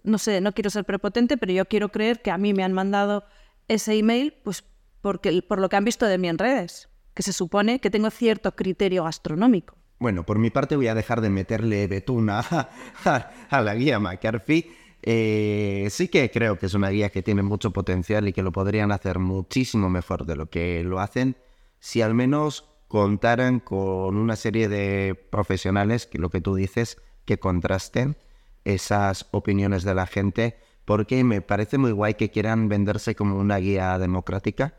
no 0.05 0.19
sé, 0.19 0.41
no 0.41 0.53
quiero 0.53 0.71
ser 0.71 0.85
prepotente, 0.85 1.37
pero 1.37 1.53
yo 1.53 1.67
quiero 1.67 1.91
creer 1.91 2.23
que 2.23 2.31
a 2.31 2.39
mí 2.39 2.55
me 2.55 2.65
han 2.65 2.73
mandado 2.73 3.25
ese 3.69 3.95
email, 3.95 4.35
pues 4.43 4.65
porque, 5.01 5.43
por 5.43 5.61
lo 5.61 5.69
que 5.69 5.77
han 5.77 5.85
visto 5.85 6.07
de 6.07 6.19
mí 6.19 6.29
en 6.29 6.39
redes, 6.39 6.89
que 7.15 7.23
se 7.23 7.33
supone 7.33 7.81
que 7.81 7.91
tengo 7.91 8.11
cierto 8.11 8.55
criterio 8.55 9.05
gastronómico. 9.05 9.77
Bueno, 9.99 10.25
por 10.25 10.39
mi 10.39 10.51
parte 10.51 10.77
voy 10.77 10.89
a 10.89 10.95
dejar 10.95 11.21
de 11.21 11.31
meterle 11.31 11.87
betuna 11.87 12.41
a, 13.05 13.31
a 13.51 13.61
la 13.61 13.75
guía 13.75 13.99
McCarthy. 13.99 14.71
Eh, 15.03 15.89
sí 15.91 16.09
que 16.09 16.31
creo 16.31 16.59
que 16.59 16.67
es 16.67 16.75
una 16.75 16.91
guía 16.91 17.11
que 17.11 17.23
tiene 17.23 17.43
mucho 17.43 17.71
potencial 17.71 18.29
y 18.29 18.33
que 18.33 18.43
lo 18.43 18.53
podrían 18.53 18.93
hacer 18.93 19.19
muchísimo 19.19 19.89
mejor 19.89 20.27
de 20.27 20.37
lo 20.37 20.51
que 20.51 20.83
lo 20.85 21.01
hacen 21.01 21.37
si 21.81 22.03
al 22.03 22.15
menos 22.15 22.71
contaran 22.87 23.61
con 23.61 24.17
una 24.17 24.37
serie 24.37 24.69
de 24.69 25.15
profesionales, 25.15 26.07
que 26.07 26.19
lo 26.19 26.29
que 26.29 26.41
tú 26.41 26.55
dices, 26.55 26.99
que 27.25 27.39
contrasten 27.39 28.17
esas 28.65 29.27
opiniones 29.31 29.83
de 29.85 29.95
la 29.95 30.07
gente, 30.07 30.59
porque 30.85 31.23
me 31.25 31.41
parece 31.41 31.79
muy 31.79 31.93
guay 31.93 32.15
que 32.15 32.31
quieran 32.31 32.69
venderse 32.69 33.15
como 33.15 33.37
una 33.39 33.57
guía 33.59 33.99
democrática, 33.99 34.75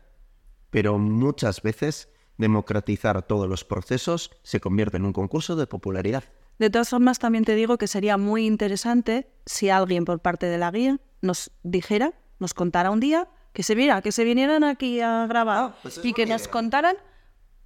pero 0.70 0.98
muchas 0.98 1.62
veces 1.62 2.08
democratizar 2.38 3.22
todos 3.22 3.48
los 3.48 3.64
procesos 3.64 4.30
se 4.42 4.60
convierte 4.60 4.96
en 4.96 5.04
un 5.04 5.12
concurso 5.12 5.56
de 5.56 5.66
popularidad. 5.66 6.24
De 6.58 6.70
todas 6.70 6.90
formas, 6.90 7.18
también 7.18 7.44
te 7.44 7.54
digo 7.54 7.78
que 7.78 7.86
sería 7.86 8.16
muy 8.16 8.46
interesante 8.46 9.30
si 9.46 9.70
alguien 9.70 10.04
por 10.04 10.20
parte 10.20 10.46
de 10.46 10.58
la 10.58 10.70
guía 10.70 10.98
nos 11.20 11.50
dijera, 11.62 12.12
nos 12.38 12.52
contara 12.54 12.90
un 12.90 13.00
día, 13.00 13.28
que 13.52 13.62
se 13.62 13.74
viera, 13.74 14.00
que 14.02 14.12
se 14.12 14.24
vinieran 14.24 14.64
aquí 14.64 15.00
a 15.00 15.26
grabar 15.26 15.56
Ah, 15.58 15.76
pues 15.82 15.98
es 15.98 16.04
y 16.04 16.12
que 16.12 16.26
nos 16.26 16.42
idea. 16.42 16.50
contaran 16.52 16.96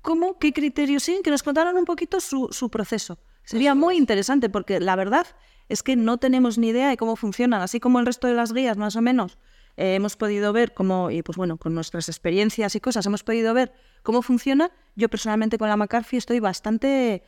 cómo, 0.03 0.39
qué 0.39 0.53
criterios 0.53 1.03
siguen, 1.05 1.23
que 1.23 1.31
nos 1.31 1.43
contaran 1.43 1.77
un 1.77 1.85
poquito 1.85 2.21
su, 2.21 2.49
su 2.51 2.71
proceso. 2.71 3.19
Sería 3.45 3.75
muy 3.75 3.97
interesante 3.97 4.49
porque 4.51 4.81
la 4.81 4.97
verdad 4.97 5.27
es 5.69 5.83
que 5.83 5.97
no 5.97 6.19
tenemos 6.19 6.59
ni 6.59 6.69
idea 6.69 6.89
de 6.89 6.97
cómo 6.97 7.17
funcionan, 7.17 7.63
así 7.63 7.81
como 7.81 7.99
el 8.01 8.07
resto 8.07 8.27
de 8.27 8.35
las 8.35 8.53
guías 8.53 8.77
más 8.77 8.97
o 8.97 9.03
menos. 9.03 9.39
eh, 9.77 9.95
hemos 9.95 10.17
podido 10.17 10.53
ver 10.53 10.73
cómo, 10.73 11.11
y 11.11 11.23
pues 11.23 11.37
bueno, 11.37 11.59
con 11.59 11.75
nuestras 11.75 12.09
experiencias 12.09 12.75
y 12.75 12.81
cosas, 12.81 13.05
hemos 13.07 13.23
podido 13.23 13.53
ver 13.53 13.73
cómo 14.03 14.23
funciona. 14.23 14.71
Yo 14.95 15.09
personalmente 15.09 15.59
con 15.59 15.69
la 15.69 15.77
McCarthy 15.77 16.17
estoy 16.17 16.41
bastante 16.41 17.23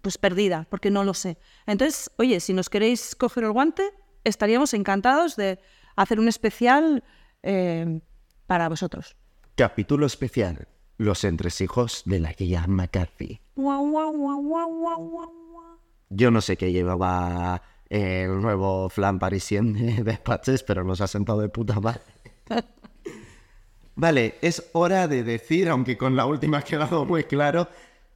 pues 0.00 0.16
perdida, 0.16 0.66
porque 0.70 0.90
no 0.90 1.04
lo 1.04 1.12
sé. 1.12 1.38
Entonces, 1.66 2.10
oye, 2.16 2.40
si 2.40 2.52
nos 2.54 2.70
queréis 2.70 3.14
coger 3.14 3.44
el 3.44 3.52
guante, 3.52 3.82
estaríamos 4.24 4.72
encantados 4.72 5.36
de 5.36 5.58
hacer 5.96 6.20
un 6.20 6.28
especial 6.28 7.04
eh, 7.42 8.00
para 8.46 8.68
vosotros. 8.68 9.16
Capítulo 9.56 10.06
especial. 10.06 10.68
Los 10.96 11.24
entresijos 11.24 12.02
de 12.06 12.20
la 12.20 12.32
guía 12.32 12.64
McCarthy. 12.66 13.40
Guau, 13.56 13.90
guau, 13.90 14.12
guau, 14.12 15.38
Yo 16.10 16.30
no 16.30 16.40
sé 16.40 16.56
qué 16.56 16.72
llevaba 16.72 17.62
el 17.88 18.40
nuevo 18.40 18.88
flan 18.88 19.18
parisien 19.18 19.72
de 19.96 20.02
despaches, 20.02 20.62
pero 20.62 20.84
nos 20.84 21.00
ha 21.00 21.06
sentado 21.06 21.40
de 21.40 21.48
puta 21.48 21.80
madre. 21.80 22.00
Vale, 23.94 24.36
es 24.42 24.70
hora 24.74 25.08
de 25.08 25.24
decir, 25.24 25.68
aunque 25.68 25.98
con 25.98 26.14
la 26.14 26.24
última 26.24 26.58
ha 26.58 26.62
quedado 26.62 27.04
muy 27.04 27.24
claro, 27.24 27.68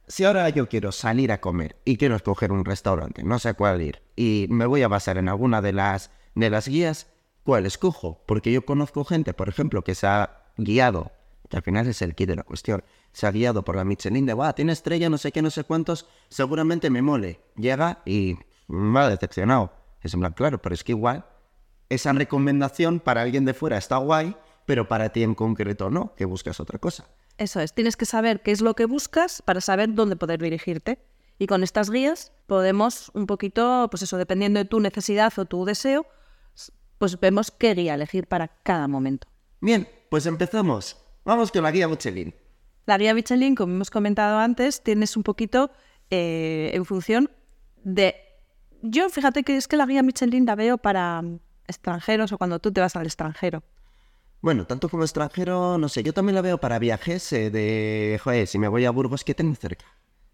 si 0.07 0.23
ahora 0.23 0.47
yo 0.49 0.69
quiero 0.69 0.93
salir 0.93 1.31
a 1.31 1.41
comer 1.41 1.75
y 1.83 1.97
quiero 1.97 2.15
escoger 2.15 2.53
un 2.53 2.63
restaurante, 2.63 3.23
no 3.23 3.37
sé 3.37 3.49
a 3.49 3.53
cuál 3.53 3.81
ir, 3.81 4.01
y 4.15 4.47
me 4.49 4.65
voy 4.65 4.81
a 4.81 4.87
basar 4.87 5.17
en 5.17 5.27
alguna 5.27 5.61
de 5.61 5.73
las, 5.73 6.09
de 6.35 6.49
las 6.49 6.69
guías, 6.69 7.07
¿cuál 7.43 7.65
escojo? 7.65 8.23
Porque 8.25 8.53
yo 8.53 8.65
conozco 8.65 9.03
gente, 9.03 9.33
por 9.33 9.49
ejemplo, 9.49 9.83
que 9.83 9.93
se 9.93 10.07
ha 10.07 10.45
guiado, 10.55 11.11
que 11.49 11.57
al 11.57 11.63
final 11.63 11.87
es 11.87 12.01
el 12.01 12.15
kit 12.15 12.29
de 12.29 12.37
la 12.37 12.43
cuestión, 12.43 12.83
se 13.13 13.25
ha 13.25 13.31
guiado 13.31 13.63
por 13.63 13.75
la 13.75 13.85
Michelin 13.85 14.25
de, 14.25 14.33
"Buah, 14.33 14.53
tiene 14.53 14.73
estrella, 14.73 15.09
no 15.09 15.17
sé 15.17 15.31
qué, 15.31 15.41
no 15.41 15.49
sé 15.49 15.63
cuántos, 15.63 16.07
seguramente 16.29 16.89
me 16.89 17.01
mole. 17.01 17.39
Llega 17.55 18.01
y 18.05 18.37
me 18.67 18.99
ha 18.99 19.09
decepcionado. 19.09 19.71
Es 20.01 20.13
en 20.13 20.19
plan, 20.19 20.33
claro, 20.33 20.61
pero 20.61 20.75
es 20.75 20.83
que 20.83 20.91
igual 20.91 21.25
esa 21.89 22.11
recomendación 22.13 22.99
para 22.99 23.21
alguien 23.21 23.45
de 23.45 23.53
fuera 23.53 23.77
está 23.77 23.97
guay, 23.97 24.35
pero 24.65 24.87
para 24.87 25.09
ti 25.09 25.23
en 25.23 25.35
concreto 25.35 25.89
no, 25.89 26.13
que 26.15 26.25
buscas 26.25 26.59
otra 26.59 26.79
cosa. 26.79 27.05
Eso 27.37 27.59
es, 27.59 27.73
tienes 27.73 27.97
que 27.97 28.05
saber 28.05 28.41
qué 28.41 28.51
es 28.51 28.61
lo 28.61 28.75
que 28.75 28.85
buscas 28.85 29.41
para 29.41 29.61
saber 29.61 29.93
dónde 29.93 30.15
poder 30.15 30.41
dirigirte. 30.41 30.99
Y 31.39 31.47
con 31.47 31.63
estas 31.63 31.89
guías 31.89 32.31
podemos 32.47 33.11
un 33.13 33.25
poquito, 33.25 33.87
pues 33.89 34.03
eso, 34.03 34.17
dependiendo 34.17 34.59
de 34.59 34.65
tu 34.65 34.79
necesidad 34.79 35.33
o 35.37 35.45
tu 35.45 35.65
deseo, 35.65 36.05
pues 36.99 37.19
vemos 37.19 37.51
qué 37.51 37.73
guía 37.73 37.95
elegir 37.95 38.27
para 38.27 38.47
cada 38.47 38.87
momento. 38.87 39.27
Bien, 39.59 39.87
pues 40.09 40.25
empezamos. 40.25 40.97
Vamos 41.25 41.51
con 41.51 41.63
la 41.63 41.71
guía 41.71 41.87
Michelin. 41.87 42.33
La 42.85 42.97
guía 42.97 43.13
Michelin, 43.13 43.55
como 43.55 43.73
hemos 43.73 43.89
comentado 43.89 44.39
antes, 44.39 44.83
tienes 44.83 45.15
un 45.15 45.23
poquito 45.23 45.71
eh, 46.09 46.71
en 46.73 46.85
función 46.85 47.29
de... 47.83 48.15
Yo 48.81 49.09
fíjate 49.09 49.43
que 49.43 49.55
es 49.55 49.67
que 49.67 49.77
la 49.77 49.85
guía 49.85 50.03
Michelin 50.03 50.45
la 50.45 50.55
veo 50.55 50.77
para 50.77 51.21
mm, 51.21 51.39
extranjeros 51.67 52.31
o 52.33 52.37
cuando 52.37 52.59
tú 52.59 52.71
te 52.71 52.81
vas 52.81 52.95
al 52.95 53.05
extranjero. 53.05 53.63
Bueno, 54.41 54.67
tanto 54.67 54.89
como 54.89 55.03
extranjero, 55.03 55.77
no 55.77 55.87
sé, 55.87 56.03
yo 56.03 56.13
también 56.13 56.35
la 56.35 56.41
veo 56.41 56.57
para 56.57 56.77
viajes 56.77 57.31
eh, 57.31 57.49
de, 57.49 58.19
joder, 58.21 58.45
si 58.47 58.59
me 58.59 58.67
voy 58.67 58.83
a 58.83 58.91
Burgos, 58.91 59.23
¿qué 59.23 59.33
tengo 59.33 59.55
cerca 59.55 59.85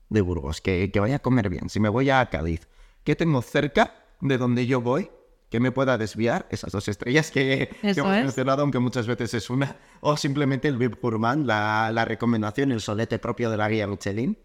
de 0.10 0.22
Burgos? 0.22 0.62
Que, 0.62 0.92
que 0.92 1.00
vaya 1.00 1.18
a 1.18 1.20
comer 1.20 1.50
bien. 1.50 1.70
Si 1.70 1.80
me 1.80 1.90
voy 1.90 2.10
a 2.10 2.26
Cádiz, 2.26 2.68
¿qué 3.04 3.16
tengo 3.16 3.44
cerca 3.44 3.94
de 4.20 4.40
donde 4.40 4.66
yo 4.66 4.82
voy? 4.82 5.12
Que 5.50 5.60
me 5.60 5.72
pueda 5.72 5.98
desviar 5.98 6.48
esas 6.52 6.72
dos 6.72 6.88
estrellas 6.88 7.32
que, 7.32 7.76
hemos 7.82 8.12
mencionado, 8.12 8.62
aunque 8.62 8.80
muchas 8.80 9.08
veces 9.08 9.34
es 9.34 9.50
una. 9.50 9.78
O 10.00 10.16
simplemente 10.16 10.68
el 10.68 10.78
VIP 10.78 11.02
Gourmand, 11.02 11.46
la, 11.46 11.92
la 11.92 12.06
recomendación, 12.06 12.72
el 12.72 12.82
solete 12.82 13.18
propio 13.18 13.50
de 13.50 13.58
la 13.58 13.68
guía 13.68 13.88
Michelin. 13.88 14.38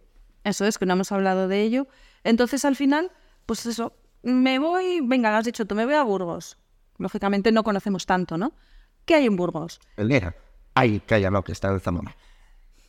Eso 0.44 0.64
es, 0.66 0.78
que 0.78 0.86
no 0.86 0.94
hemos 0.94 1.12
hablado 1.12 1.48
de 1.48 1.62
ello. 1.62 1.86
Entonces, 2.22 2.64
al 2.64 2.76
final, 2.76 3.12
pues 3.46 3.66
eso, 3.66 3.94
me 4.22 4.58
voy, 4.58 5.00
venga, 5.02 5.30
lo 5.30 5.36
has 5.36 5.44
dicho 5.44 5.66
tú, 5.66 5.74
me 5.74 5.84
voy 5.84 5.94
a 5.94 6.02
Burgos. 6.02 6.56
Lógicamente 6.98 7.52
no 7.52 7.64
conocemos 7.64 8.06
tanto, 8.06 8.38
¿no? 8.38 8.52
¿Qué 9.04 9.14
hay 9.14 9.26
en 9.26 9.36
Burgos? 9.36 9.80
El 9.96 10.08
Nera. 10.08 10.34
Ay, 10.74 11.00
calla, 11.00 11.30
no, 11.30 11.42
que 11.42 11.52
está 11.52 11.68
en 11.68 11.80
Zamora. 11.80 12.16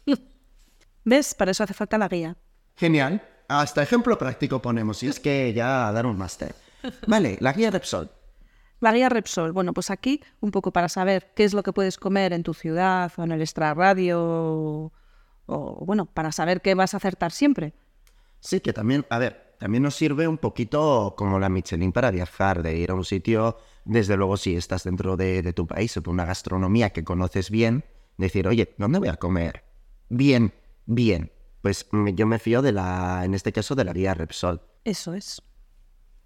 ¿Ves? 1.04 1.34
Para 1.36 1.52
eso 1.52 1.64
hace 1.64 1.74
falta 1.74 1.98
la 1.98 2.08
guía. 2.08 2.38
Genial. 2.76 3.22
Hasta 3.48 3.84
ejemplo 3.84 4.18
práctico 4.18 4.62
ponemos, 4.62 5.04
y 5.04 5.08
es 5.08 5.20
que 5.20 5.54
ya 5.54 5.92
dar 5.92 6.06
un 6.06 6.18
máster. 6.18 6.56
Vale, 7.08 7.38
la 7.40 7.54
guía 7.54 7.72
Repsol. 7.72 8.12
La 8.80 8.92
guía 8.92 9.10
Repsol, 9.10 9.52
bueno, 9.52 9.74
pues 9.74 9.90
aquí 9.90 10.22
un 10.42 10.52
poco 10.52 10.72
para 10.72 10.90
saber 10.90 11.32
qué 11.36 11.44
es 11.44 11.54
lo 11.54 11.64
que 11.64 11.74
puedes 11.74 11.98
comer 11.98 12.34
en 12.34 12.44
tu 12.44 12.54
ciudad 12.54 13.12
o 13.18 13.24
en 13.24 13.32
el 13.32 13.42
extrarradio 13.42 14.22
o, 14.22 14.94
o, 15.46 15.86
bueno, 15.86 16.06
para 16.06 16.32
saber 16.32 16.62
qué 16.62 16.76
vas 16.76 16.94
a 16.94 16.98
acertar 16.98 17.32
siempre. 17.32 17.74
Sí, 18.40 18.60
que 18.60 18.74
también, 18.74 19.06
a 19.10 19.18
ver, 19.18 19.56
también 19.60 19.84
nos 19.84 19.96
sirve 19.96 20.28
un 20.28 20.38
poquito 20.38 21.16
como 21.18 21.40
la 21.40 21.50
Michelin 21.50 21.92
para 21.92 22.12
viajar, 22.12 22.62
de 22.62 22.76
ir 22.78 22.92
a 22.92 22.96
un 22.96 23.06
sitio, 23.06 23.58
desde 23.86 24.18
luego 24.18 24.38
si 24.38 24.56
estás 24.56 24.84
dentro 24.84 25.16
de, 25.18 25.42
de 25.42 25.54
tu 25.54 25.66
país 25.66 25.96
o 25.98 26.02
de 26.02 26.10
una 26.10 26.26
gastronomía 26.26 26.92
que 26.92 27.04
conoces 27.04 27.50
bien, 27.50 27.86
decir, 28.18 28.48
oye, 28.48 28.76
¿dónde 28.78 29.00
voy 29.00 29.08
a 29.08 29.16
comer? 29.16 29.64
Bien, 30.10 30.54
bien. 30.86 31.32
Pues 31.62 31.88
mm, 31.92 32.10
yo 32.10 32.28
me 32.28 32.40
fío 32.40 32.62
de 32.62 32.72
la, 32.72 33.24
en 33.26 33.34
este 33.34 33.52
caso, 33.52 33.74
de 33.74 33.86
la 33.86 33.94
guía 33.94 34.14
Repsol. 34.14 34.62
Eso 34.84 35.14
es. 35.14 35.42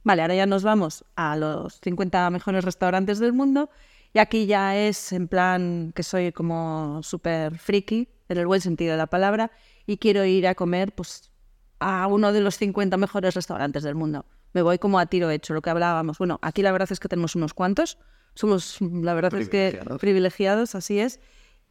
Vale, 0.04 0.22
ahora 0.22 0.36
ya 0.36 0.46
nos 0.46 0.64
vamos 0.64 1.04
a 1.16 1.36
los 1.36 1.80
50 1.82 2.30
mejores 2.30 2.64
restaurantes 2.64 3.20
del 3.20 3.34
mundo. 3.34 3.70
Y 4.14 4.20
aquí 4.20 4.46
ya 4.48 4.76
es 4.76 5.12
en 5.12 5.28
plan 5.28 5.92
que 5.96 6.04
soy 6.04 6.32
como 6.32 7.02
súper 7.04 7.58
friki, 7.58 8.08
en 8.28 8.38
el 8.38 8.48
buen 8.48 8.62
sentido 8.62 8.92
de 8.92 8.98
la 8.98 9.08
palabra, 9.08 9.52
y 9.86 9.98
quiero 9.98 10.26
ir 10.26 10.48
a 10.48 10.56
comer 10.56 10.94
pues 10.94 11.32
a 11.80 12.08
uno 12.08 12.34
de 12.34 12.42
los 12.42 12.56
50 12.58 12.98
mejores 12.98 13.36
restaurantes 13.36 13.84
del 13.84 13.96
mundo. 13.96 14.26
Me 14.54 14.62
voy 14.62 14.80
como 14.80 15.00
a 15.00 15.06
tiro 15.06 15.30
hecho, 15.30 15.54
lo 15.54 15.62
que 15.62 15.70
hablábamos. 15.70 16.18
Bueno, 16.18 16.40
aquí 16.42 16.62
la 16.62 16.72
verdad 16.72 16.92
es 16.92 17.00
que 17.00 17.08
tenemos 17.08 17.36
unos 17.36 17.54
cuantos. 17.54 17.98
Somos, 18.34 18.78
la 18.82 19.14
verdad 19.14 19.34
es 19.36 19.50
que 19.50 19.80
Privilegiados. 20.00 20.76
así 20.76 21.00
es. 21.00 21.20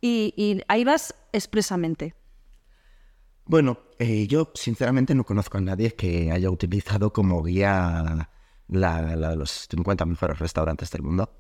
Y, 0.01 0.33
y 0.37 0.63
ahí 0.69 0.85
vas 0.85 1.15
expresamente. 1.33 2.15
Bueno, 3.49 3.79
eh, 3.99 4.27
yo 4.27 4.51
sinceramente 4.55 5.15
no 5.15 5.25
conozco 5.25 5.59
a 5.59 5.61
nadie 5.61 5.95
que 5.95 6.31
haya 6.31 6.51
utilizado 6.51 7.13
como 7.13 7.43
guía 7.43 8.29
la, 8.69 9.17
la- 9.17 9.35
los 9.35 9.67
50 9.71 10.05
mejores 10.05 10.39
restaurantes 10.39 10.91
del 10.91 11.03
mundo. 11.03 11.31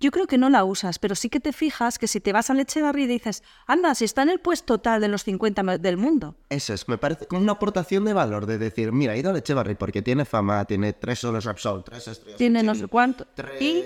Yo 0.00 0.12
creo 0.12 0.26
que 0.28 0.38
no 0.38 0.48
la 0.48 0.62
usas, 0.62 0.98
pero 1.00 1.16
sí 1.16 1.28
que 1.28 1.40
te 1.40 1.52
fijas 1.52 1.98
que 1.98 2.06
si 2.06 2.20
te 2.20 2.32
vas 2.32 2.50
al 2.50 2.60
Echevarri 2.60 3.04
y 3.04 3.06
dices, 3.06 3.42
anda, 3.66 3.96
si 3.96 4.04
está 4.04 4.22
en 4.22 4.28
el 4.28 4.38
puesto 4.40 4.78
tal 4.78 5.00
de 5.00 5.08
los 5.08 5.24
50 5.24 5.62
me- 5.64 5.78
del 5.78 5.96
mundo. 5.96 6.36
Eso 6.50 6.72
es, 6.74 6.86
me 6.86 6.98
parece 6.98 7.26
como 7.26 7.40
una 7.42 7.52
aportación 7.52 8.04
de 8.04 8.12
valor 8.12 8.46
de 8.46 8.58
decir, 8.58 8.92
mira, 8.92 9.14
he 9.14 9.18
ido 9.18 9.32
a 9.32 9.38
Echevarri 9.38 9.74
porque 9.74 10.02
tiene 10.02 10.24
fama, 10.24 10.64
tiene 10.66 10.92
tres 10.92 11.18
solos 11.18 11.44
Repsol, 11.46 11.82
tres 11.82 12.06
estrellas. 12.06 12.38
Tiene 12.38 12.62
no 12.62 12.74
sé 12.76 12.86
cuánto. 12.86 13.26
tres- 13.34 13.60
y 13.60 13.84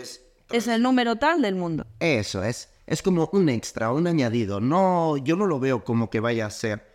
es 0.55 0.67
el 0.69 0.83
número 0.83 1.17
tal 1.17 1.41
del 1.41 1.55
mundo. 1.55 1.87
Eso 2.01 2.43
es, 2.43 2.69
es 2.87 3.01
como 3.01 3.31
un 3.33 3.49
extra, 3.49 3.91
un 3.93 4.07
añadido. 4.07 4.61
No, 4.61 5.17
yo 5.17 5.37
no 5.37 5.47
lo 5.47 5.61
veo 5.61 5.83
como 5.85 6.11
que 6.11 6.21
vaya 6.21 6.45
a 6.45 6.51
ser 6.51 6.92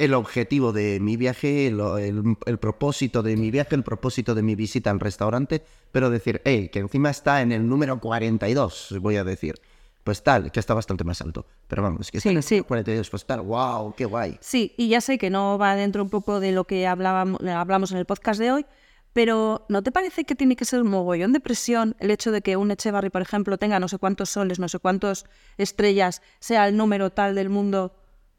el 0.00 0.14
objetivo 0.14 0.72
de 0.72 0.98
mi 1.00 1.16
viaje, 1.16 1.66
el, 1.68 1.78
el- 1.80 2.36
el 2.46 2.58
propósito 2.58 3.22
de 3.22 3.36
mi 3.36 3.50
viaje, 3.50 3.74
el 3.74 3.82
propósito 3.84 4.34
de 4.34 4.42
mi 4.42 4.54
visita 4.54 4.90
al 4.90 4.98
restaurante, 5.00 5.62
pero 5.92 6.10
decir, 6.10 6.40
hey, 6.44 6.70
que 6.72 6.78
encima 6.80 7.10
está 7.10 7.42
en 7.42 7.52
el 7.52 7.68
número 7.68 8.00
42, 8.00 8.96
voy 9.00 9.16
a 9.16 9.24
decir. 9.24 9.54
Pues 10.02 10.22
tal, 10.22 10.50
que 10.50 10.58
está 10.58 10.72
bastante 10.72 11.04
más 11.04 11.20
alto. 11.20 11.44
Pero 11.68 11.82
vamos, 11.82 12.10
que 12.10 12.16
está 12.16 12.28
Sí, 12.30 12.32
en 12.32 12.36
el 12.38 12.42
sí. 12.42 12.54
número 12.56 12.68
42, 12.68 13.10
pues 13.10 13.26
tal, 13.26 13.42
wow, 13.42 13.94
qué 13.94 14.06
guay. 14.06 14.38
Sí, 14.40 14.74
y 14.78 14.88
ya 14.88 15.02
sé 15.02 15.18
que 15.18 15.28
no 15.28 15.58
va 15.58 15.76
dentro 15.76 16.02
un 16.02 16.08
poco 16.08 16.40
de 16.40 16.52
lo 16.52 16.64
que 16.64 16.86
hablábamos, 16.86 17.40
hablamos 17.42 17.92
en 17.92 17.98
el 17.98 18.06
podcast 18.06 18.40
de 18.40 18.50
hoy, 18.50 18.66
pero 19.12 19.66
¿no 19.68 19.82
te 19.82 19.92
parece 19.92 20.24
que 20.24 20.34
tiene 20.34 20.56
que 20.56 20.64
ser 20.64 20.80
un 20.80 20.88
mogollón 20.88 21.34
de 21.34 21.40
presión 21.40 21.96
el 21.98 22.10
hecho 22.10 22.32
de 22.32 22.40
que 22.40 22.56
un 22.56 22.70
Echevarri, 22.70 23.10
por 23.10 23.20
ejemplo, 23.20 23.58
tenga 23.58 23.78
no 23.78 23.88
sé 23.88 23.98
cuántos 23.98 24.30
soles, 24.30 24.58
no 24.58 24.68
sé 24.70 24.78
cuántas 24.78 25.26
estrellas, 25.58 26.22
sea 26.38 26.66
el 26.66 26.76
número 26.78 27.10
tal 27.10 27.34
del 27.34 27.50
mundo? 27.50 27.94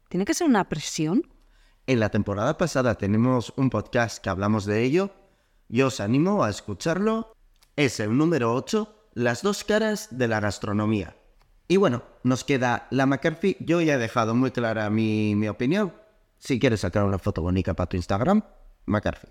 ¿Tiene 0.08 0.24
que 0.24 0.34
ser 0.34 0.48
una 0.48 0.68
presión? 0.68 1.22
En 1.92 2.00
la 2.00 2.08
temporada 2.08 2.56
pasada 2.56 2.94
tenemos 2.94 3.52
un 3.58 3.68
podcast 3.68 4.16
que 4.16 4.30
hablamos 4.30 4.64
de 4.64 4.82
ello. 4.82 5.10
Yo 5.68 5.88
os 5.88 6.00
animo 6.00 6.42
a 6.42 6.48
escucharlo. 6.48 7.34
Es 7.76 8.00
el 8.00 8.16
número 8.16 8.54
8, 8.54 9.10
Las 9.12 9.42
dos 9.42 9.62
caras 9.62 10.08
de 10.10 10.26
la 10.26 10.40
gastronomía. 10.40 11.14
Y 11.68 11.76
bueno, 11.76 12.02
nos 12.22 12.44
queda 12.44 12.86
la 12.90 13.04
McCarthy. 13.04 13.58
Yo 13.60 13.82
ya 13.82 13.96
he 13.96 13.98
dejado 13.98 14.34
muy 14.34 14.52
clara 14.52 14.88
mi, 14.88 15.34
mi 15.34 15.48
opinión. 15.48 15.92
Si 16.38 16.58
quieres 16.58 16.80
sacar 16.80 17.04
una 17.04 17.18
foto 17.18 17.42
bonita 17.42 17.74
para 17.74 17.90
tu 17.90 17.98
Instagram, 17.98 18.42
McCarthy. 18.86 19.28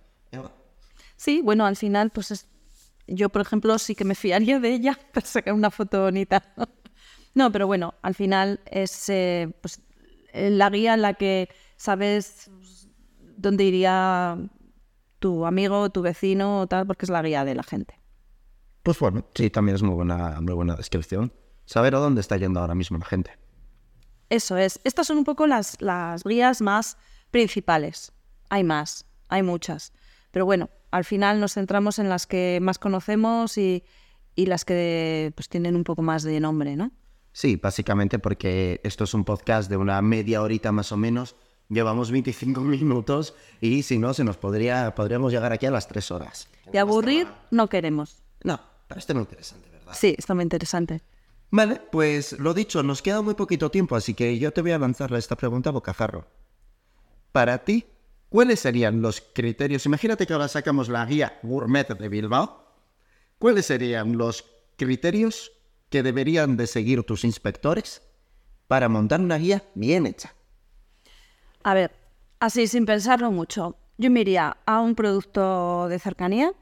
Sí, 1.17 1.41
bueno, 1.43 1.65
al 1.65 1.77
final, 1.77 2.11
pues 2.11 2.29
es- 2.29 2.47
yo, 3.07 3.29
por 3.29 3.41
ejemplo, 3.41 3.79
sí 3.79 3.95
que 3.95 4.05
me 4.05 4.13
fiaría 4.13 4.59
de 4.59 4.69
ella 4.71 4.99
para 5.15 5.25
sacar 5.25 5.55
una 5.55 5.71
foto 5.71 6.03
bonita. 6.03 6.53
No, 7.33 7.49
pero 7.49 7.65
bueno, 7.65 7.93
al 8.03 8.13
final 8.13 8.59
es 8.65 9.07
eh, 9.07 9.49
pues, 9.61 9.79
eh, 10.33 10.49
la 10.51 10.69
guía 10.69 10.93
en 10.95 11.01
la 11.01 11.13
que 11.13 11.47
sabes 11.81 12.51
dónde 13.37 13.63
iría 13.63 14.37
tu 15.17 15.47
amigo, 15.47 15.89
tu 15.89 16.03
vecino 16.03 16.61
o 16.61 16.67
tal, 16.67 16.85
porque 16.85 17.05
es 17.05 17.09
la 17.09 17.23
guía 17.23 17.43
de 17.43 17.55
la 17.55 17.63
gente. 17.63 17.99
Pues 18.83 18.99
bueno, 18.99 19.25
sí, 19.33 19.49
también 19.49 19.75
es 19.75 19.81
muy 19.81 19.95
buena, 19.95 20.39
muy 20.41 20.53
buena 20.53 20.75
descripción. 20.75 21.33
Saber 21.65 21.95
a 21.95 21.99
dónde 21.99 22.21
está 22.21 22.37
yendo 22.37 22.59
ahora 22.59 22.75
mismo 22.75 22.99
la 22.99 23.05
gente. 23.05 23.31
Eso 24.29 24.57
es. 24.57 24.79
Estas 24.83 25.07
son 25.07 25.17
un 25.17 25.23
poco 25.23 25.47
las, 25.47 25.81
las 25.81 26.23
guías 26.23 26.61
más 26.61 26.97
principales. 27.31 28.13
Hay 28.49 28.63
más, 28.63 29.05
hay 29.27 29.41
muchas. 29.41 29.91
Pero 30.29 30.45
bueno, 30.45 30.69
al 30.91 31.03
final 31.03 31.39
nos 31.39 31.53
centramos 31.53 31.97
en 31.97 32.09
las 32.09 32.27
que 32.27 32.59
más 32.61 32.77
conocemos 32.77 33.57
y, 33.57 33.83
y 34.35 34.45
las 34.45 34.65
que 34.65 35.33
pues, 35.35 35.49
tienen 35.49 35.75
un 35.75 35.83
poco 35.83 36.03
más 36.03 36.21
de 36.21 36.39
nombre, 36.39 36.75
¿no? 36.75 36.91
Sí, 37.33 37.55
básicamente 37.55 38.19
porque 38.19 38.81
esto 38.83 39.03
es 39.03 39.13
un 39.15 39.23
podcast 39.23 39.69
de 39.69 39.77
una 39.77 40.01
media 40.01 40.41
horita 40.41 40.71
más 40.71 40.91
o 40.91 40.97
menos. 40.97 41.35
Llevamos 41.71 42.11
25 42.11 42.59
minutos 42.61 43.33
y 43.61 43.83
si 43.83 43.97
no, 43.97 44.13
se 44.13 44.25
nos 44.25 44.35
podría, 44.35 44.93
podríamos 44.93 45.31
llegar 45.31 45.53
aquí 45.53 45.65
a 45.65 45.71
las 45.71 45.87
3 45.87 46.11
horas. 46.11 46.49
De 46.69 46.77
aburrir 46.77 47.27
no 47.49 47.67
queremos. 47.69 48.21
No, 48.43 48.59
pero 48.87 48.99
esto 48.99 49.13
es 49.13 49.15
muy 49.15 49.23
interesante, 49.23 49.69
¿verdad? 49.69 49.93
Sí, 49.95 50.13
está 50.17 50.33
muy 50.33 50.43
interesante. 50.43 51.01
Vale, 51.49 51.81
pues 51.91 52.37
lo 52.39 52.53
dicho, 52.53 52.83
nos 52.83 53.01
queda 53.01 53.21
muy 53.21 53.35
poquito 53.35 53.71
tiempo, 53.71 53.95
así 53.95 54.13
que 54.13 54.37
yo 54.37 54.51
te 54.51 54.61
voy 54.61 54.71
a 54.71 54.79
lanzar 54.79 55.13
esta 55.13 55.37
pregunta 55.37 55.69
a 55.69 55.73
bocajarro. 55.73 56.27
Para 57.31 57.63
ti, 57.63 57.85
¿cuáles 58.27 58.59
serían 58.59 59.01
los 59.01 59.21
criterios? 59.33 59.85
Imagínate 59.85 60.27
que 60.27 60.33
ahora 60.33 60.49
sacamos 60.49 60.89
la 60.89 61.05
guía 61.05 61.39
Gourmet 61.41 61.87
de 61.87 62.09
Bilbao. 62.09 62.65
¿Cuáles 63.37 63.65
serían 63.65 64.17
los 64.17 64.45
criterios 64.75 65.53
que 65.89 66.03
deberían 66.03 66.57
de 66.57 66.67
seguir 66.67 67.03
tus 67.03 67.23
inspectores 67.23 68.01
para 68.67 68.89
montar 68.89 69.21
una 69.21 69.37
guía 69.37 69.63
bien 69.73 70.05
hecha? 70.05 70.33
A 71.63 71.73
ver, 71.73 71.91
así 72.39 72.67
sin 72.67 72.85
pensarlo 72.85 73.31
mucho, 73.31 73.75
yo 73.97 74.09
me 74.09 74.21
iría 74.21 74.57
a 74.65 74.81
un 74.81 74.95
producto 74.95 75.87
de 75.87 75.99
cercanía, 75.99 76.53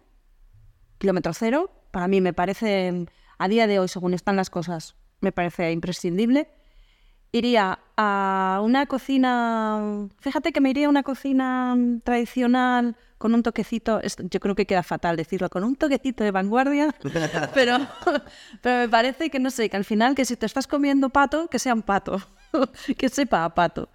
kilómetro 0.97 1.33
cero. 1.33 1.71
Para 1.91 2.07
mí 2.07 2.21
me 2.21 2.33
parece, 2.33 3.05
a 3.37 3.47
día 3.47 3.65
de 3.65 3.79
hoy, 3.79 3.87
según 3.87 4.13
están 4.13 4.35
las 4.35 4.49
cosas, 4.49 4.95
me 5.21 5.31
parece 5.31 5.71
imprescindible. 5.71 6.49
Iría 7.31 7.79
a 7.95 8.59
una 8.63 8.87
cocina, 8.87 10.09
fíjate 10.19 10.51
que 10.51 10.61
me 10.61 10.71
iría 10.71 10.87
a 10.87 10.89
una 10.89 11.03
cocina 11.03 11.77
tradicional 12.03 12.97
con 13.19 13.35
un 13.35 13.43
toquecito, 13.43 14.01
yo 14.01 14.39
creo 14.39 14.55
que 14.55 14.65
queda 14.65 14.81
fatal 14.81 15.15
decirlo, 15.15 15.49
con 15.49 15.63
un 15.63 15.75
toquecito 15.75 16.23
de 16.23 16.31
vanguardia, 16.31 16.95
pero, 17.53 17.77
pero 18.61 18.77
me 18.79 18.89
parece 18.89 19.29
que 19.29 19.39
no 19.39 19.51
sé, 19.51 19.69
que 19.69 19.77
al 19.77 19.85
final 19.85 20.15
que 20.15 20.25
si 20.25 20.37
te 20.37 20.45
estás 20.45 20.67
comiendo 20.67 21.09
pato, 21.09 21.47
que 21.49 21.59
sea 21.59 21.73
un 21.73 21.83
pato, 21.83 22.19
que 22.97 23.09
sepa 23.09 23.45
a 23.45 23.53
pato. 23.53 23.89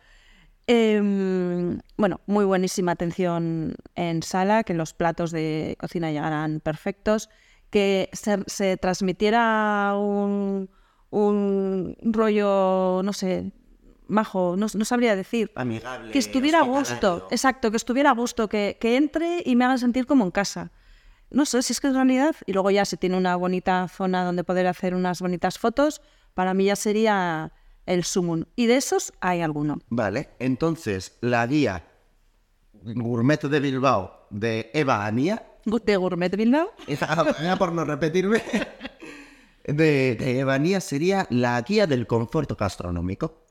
Em, 0.66 1.78
bueno, 1.96 2.20
muy 2.26 2.44
buenísima 2.44 2.92
atención 2.92 3.74
en 3.94 4.22
sala, 4.22 4.64
que 4.64 4.74
los 4.74 4.94
platos 4.94 5.30
de 5.30 5.76
cocina 5.78 6.10
llegaran 6.10 6.60
perfectos, 6.60 7.28
que 7.70 8.08
se, 8.12 8.42
se 8.46 8.76
transmitiera 8.76 9.94
un, 9.96 10.70
un 11.10 11.96
rollo, 12.02 13.02
no 13.04 13.12
sé, 13.12 13.52
majo, 14.06 14.56
no, 14.56 14.66
no 14.74 14.84
sabría 14.84 15.16
decir. 15.16 15.52
Amigable. 15.54 16.12
Que 16.12 16.18
estuviera 16.18 16.60
a 16.60 16.62
gusto, 16.62 17.28
exacto, 17.30 17.70
que 17.70 17.76
estuviera 17.76 18.10
a 18.10 18.14
gusto, 18.14 18.48
que, 18.48 18.78
que 18.80 18.96
entre 18.96 19.42
y 19.44 19.56
me 19.56 19.64
haga 19.64 19.78
sentir 19.78 20.06
como 20.06 20.24
en 20.24 20.30
casa. 20.30 20.72
No 21.30 21.44
sé 21.46 21.62
si 21.62 21.72
es 21.72 21.80
que 21.80 21.88
es 21.88 21.94
realidad. 21.94 22.36
Y 22.46 22.52
luego 22.52 22.70
ya 22.70 22.84
si 22.84 22.96
tiene 22.96 23.16
una 23.16 23.36
bonita 23.36 23.88
zona 23.88 24.24
donde 24.24 24.44
poder 24.44 24.66
hacer 24.66 24.94
unas 24.94 25.20
bonitas 25.20 25.58
fotos, 25.58 26.00
para 26.34 26.54
mí 26.54 26.66
ya 26.66 26.76
sería 26.76 27.52
el 27.86 28.04
sumum. 28.04 28.44
Y 28.56 28.66
de 28.66 28.76
esos 28.76 29.12
hay 29.20 29.40
alguno. 29.42 29.78
Vale, 29.88 30.30
entonces 30.38 31.16
la 31.20 31.46
guía 31.46 31.84
Gourmet 32.82 33.40
de 33.40 33.60
Bilbao 33.60 34.26
de 34.30 34.70
Eva 34.74 35.06
Ania, 35.06 35.46
De 35.64 35.96
Gourmet 35.96 36.34
Bilbao. 36.36 36.70
esa- 36.86 37.24
por 37.58 37.72
no 37.72 37.84
repetirme, 37.84 38.42
de, 39.64 40.16
de 40.16 40.38
Eva 40.40 40.54
Ania 40.54 40.80
sería 40.80 41.26
la 41.30 41.60
guía 41.62 41.86
del 41.86 42.06
confort 42.06 42.50
gastronómico. 42.58 43.42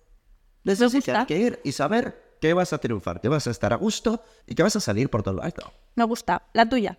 Gusta. 0.66 1.26
que 1.26 1.38
ir 1.38 1.60
y 1.64 1.72
saber 1.74 2.38
que 2.40 2.54
vas 2.54 2.72
a 2.74 2.78
triunfar, 2.78 3.20
que 3.20 3.28
vas 3.28 3.48
a 3.48 3.52
estar 3.52 3.74
a 3.74 3.76
gusto 3.76 4.22
y 4.48 4.56
que 4.56 4.64
vas 4.64 4.76
a 4.76 4.80
salir 4.80 5.10
por 5.10 5.24
todo 5.24 5.34
lo 5.36 5.44
alto. 5.44 5.72
Me 5.96 6.04
gusta. 6.06 6.44
La 6.54 6.68
tuya. 6.70 6.98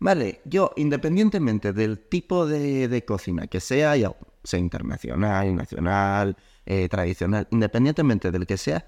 Vale, 0.00 0.40
yo 0.46 0.72
independientemente 0.76 1.74
del 1.74 1.98
tipo 1.98 2.46
de, 2.46 2.88
de 2.88 3.04
cocina 3.04 3.46
que 3.46 3.60
sea, 3.60 3.96
ya 3.96 4.16
sea 4.42 4.58
internacional, 4.58 5.54
nacional, 5.54 6.36
eh, 6.64 6.88
tradicional, 6.88 7.46
independientemente 7.50 8.30
del 8.30 8.46
que 8.46 8.56
sea, 8.56 8.86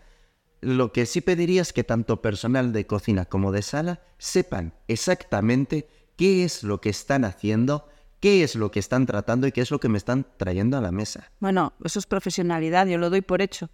lo 0.62 0.90
que 0.92 1.04
sí 1.04 1.20
pediría 1.20 1.60
es 1.60 1.74
que 1.74 1.84
tanto 1.84 2.22
personal 2.22 2.72
de 2.72 2.86
cocina 2.86 3.26
como 3.26 3.52
de 3.52 3.60
sala 3.60 4.00
sepan 4.16 4.72
exactamente 4.88 5.86
qué 6.16 6.44
es 6.44 6.62
lo 6.62 6.80
que 6.80 6.88
están 6.88 7.26
haciendo, 7.26 7.88
qué 8.20 8.42
es 8.42 8.54
lo 8.54 8.70
que 8.70 8.78
están 8.78 9.04
tratando 9.04 9.46
y 9.46 9.52
qué 9.52 9.60
es 9.60 9.70
lo 9.70 9.80
que 9.80 9.90
me 9.90 9.98
están 9.98 10.26
trayendo 10.38 10.78
a 10.78 10.80
la 10.80 10.92
mesa. 10.92 11.30
Bueno, 11.40 11.74
eso 11.84 11.98
es 11.98 12.06
profesionalidad, 12.06 12.86
yo 12.86 12.96
lo 12.96 13.10
doy 13.10 13.20
por 13.20 13.42
hecho. 13.42 13.68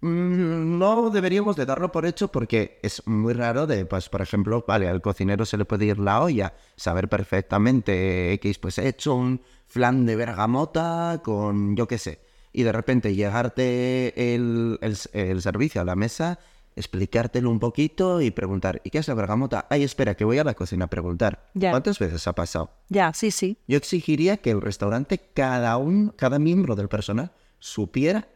Mm, 0.00 0.78
No 0.78 1.10
deberíamos 1.10 1.56
de 1.56 1.66
darlo 1.66 1.90
por 1.90 2.06
hecho 2.06 2.28
porque 2.28 2.78
es 2.82 3.06
muy 3.06 3.32
raro 3.34 3.66
de, 3.66 3.84
pues, 3.84 4.08
por 4.08 4.22
ejemplo, 4.22 4.64
vale, 4.66 4.88
al 4.88 5.00
cocinero 5.02 5.44
se 5.44 5.56
le 5.56 5.64
puede 5.64 5.86
ir 5.86 5.98
la 5.98 6.20
olla, 6.22 6.54
saber 6.76 7.08
perfectamente 7.08 8.32
X, 8.34 8.58
pues 8.58 8.78
he 8.78 8.88
hecho 8.88 9.14
un 9.14 9.40
flan 9.66 10.06
de 10.06 10.16
bergamota 10.16 11.20
con, 11.24 11.76
yo 11.76 11.88
qué 11.88 11.98
sé, 11.98 12.20
y 12.52 12.62
de 12.62 12.72
repente 12.72 13.14
llegarte 13.14 14.34
el, 14.34 14.78
el- 14.82 14.96
el 15.12 15.42
servicio 15.42 15.80
a 15.80 15.84
la 15.84 15.96
mesa, 15.96 16.38
explicártelo 16.76 17.50
un 17.50 17.58
poquito 17.58 18.20
y 18.20 18.30
preguntar, 18.30 18.80
¿y 18.84 18.90
qué 18.90 18.98
es 18.98 19.08
la 19.08 19.14
bergamota? 19.14 19.66
Ay, 19.68 19.82
espera, 19.82 20.14
que 20.14 20.24
voy 20.24 20.38
a 20.38 20.44
la 20.44 20.54
cocina 20.54 20.84
a 20.84 20.88
preguntar. 20.88 21.48
Ya. 21.54 21.70
¿Cuántas 21.72 21.98
veces 21.98 22.26
ha 22.28 22.34
pasado? 22.34 22.70
Ya, 22.88 23.12
sí, 23.12 23.32
sí. 23.32 23.58
Yo 23.66 23.76
exigiría 23.78 24.36
que 24.36 24.52
el 24.52 24.60
restaurante, 24.62 25.18
cada 25.34 25.76
un, 25.76 26.10
cada 26.10 26.38
miembro 26.38 26.76
del 26.76 26.88
personal, 26.88 27.32
supiera 27.58 28.28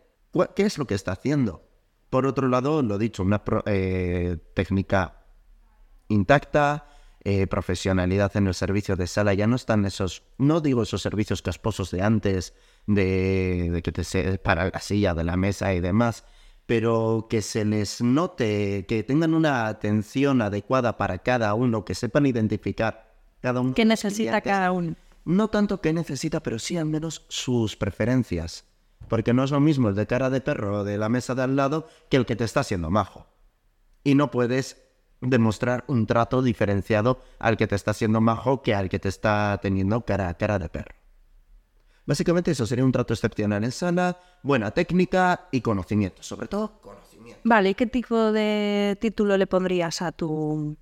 qué 0.55 0.62
es 0.62 0.79
lo 0.79 0.87
que 0.87 0.95
está 0.95 1.12
haciendo. 1.12 1.68
Por 2.11 2.27
otro 2.27 2.49
lado, 2.49 2.83
lo 2.83 2.99
dicho, 2.99 3.23
una 3.23 3.45
pro- 3.45 3.62
eh, 3.66 4.37
técnica 4.55 5.25
intacta, 6.09 6.87
eh, 7.25 7.47
profesionalidad 7.47 8.37
en 8.37 8.49
el 8.49 8.55
servicio 8.55 8.97
de 8.97 9.07
sala. 9.07 9.33
Ya 9.35 9.47
no 9.47 9.57
están 9.57 9.85
esos, 9.85 10.23
no 10.38 10.61
digo 10.61 10.83
esos 10.83 11.03
servicios 11.03 11.40
casposos 11.42 11.90
de 11.90 12.03
antes, 12.03 12.55
de, 12.87 13.71
de 13.73 13.83
que 13.83 13.92
te 13.92 14.05
se 14.05 14.38
para 14.38 14.71
la 14.71 14.81
silla 14.81 15.14
de 15.14 15.25
la 15.25 15.37
mesa 15.37 15.73
y 15.73 15.81
demás, 15.81 16.25
pero 16.66 17.29
que 17.31 17.40
se 17.42 17.64
les 17.64 18.01
note, 18.03 18.85
que 18.87 19.03
tengan 19.05 19.35
una 19.35 19.68
atención 19.68 20.42
adecuada 20.42 20.97
para 20.97 21.18
cada 21.18 21.55
uno, 21.55 21.85
que 21.85 21.95
sepan 21.95 22.27
identificar 22.27 23.14
cada 23.40 23.61
uno. 23.61 23.75
¿Qué 23.75 23.85
necesita 23.85 24.40
cada 24.40 24.73
uno? 24.73 24.97
No 25.25 25.49
tanto 25.49 25.81
qué 25.81 25.92
necesita, 25.92 26.42
pero 26.42 26.59
sí 26.59 26.77
al 26.77 26.87
menos 26.87 27.25
sus 27.29 27.77
preferencias. 27.77 28.64
Porque 29.09 29.35
no 29.35 29.45
es 29.45 29.51
lo 29.51 29.61
mismo 29.61 29.88
el 29.88 29.95
de 29.95 30.07
cara 30.07 30.31
de 30.31 30.41
perro 30.41 30.85
de 30.85 30.99
la 30.99 31.09
mesa 31.09 31.35
de 31.35 31.43
al 31.43 31.57
lado 31.57 31.87
que 32.09 32.17
el 32.17 32.27
que 32.27 32.37
te 32.37 32.45
está 32.45 32.61
haciendo 32.61 32.91
majo. 32.91 33.27
Y 34.05 34.15
no 34.15 34.31
puedes 34.31 34.83
demostrar 35.21 35.85
un 35.87 36.07
trato 36.07 36.43
diferenciado 36.43 37.21
al 37.38 37.57
que 37.57 37.67
te 37.67 37.77
está 37.77 37.93
haciendo 37.93 38.21
majo 38.21 38.62
que 38.62 38.75
al 38.75 38.88
que 38.88 38.99
te 38.99 39.09
está 39.09 39.59
teniendo 39.62 40.05
cara 40.05 40.29
a 40.29 40.35
cara 40.35 40.59
de 40.59 40.69
perro. 40.69 40.95
Básicamente 42.05 42.51
eso 42.51 42.67
sería 42.67 42.85
un 42.85 42.91
trato 42.91 43.15
excepcional 43.15 43.62
en 43.62 43.71
sala, 43.71 44.19
buena 44.43 44.73
técnica 44.73 45.49
y 45.53 45.61
conocimiento. 45.61 46.23
Sobre 46.23 46.49
todo 46.49 46.81
conocimiento. 46.81 47.41
Vale, 47.45 47.71
¿y 47.71 47.75
qué 47.75 47.87
tipo 47.87 48.33
de 48.33 48.99
título 49.01 49.37
le 49.37 49.47
pondrías 49.47 50.03
a 50.03 50.11
tu... 50.11 50.77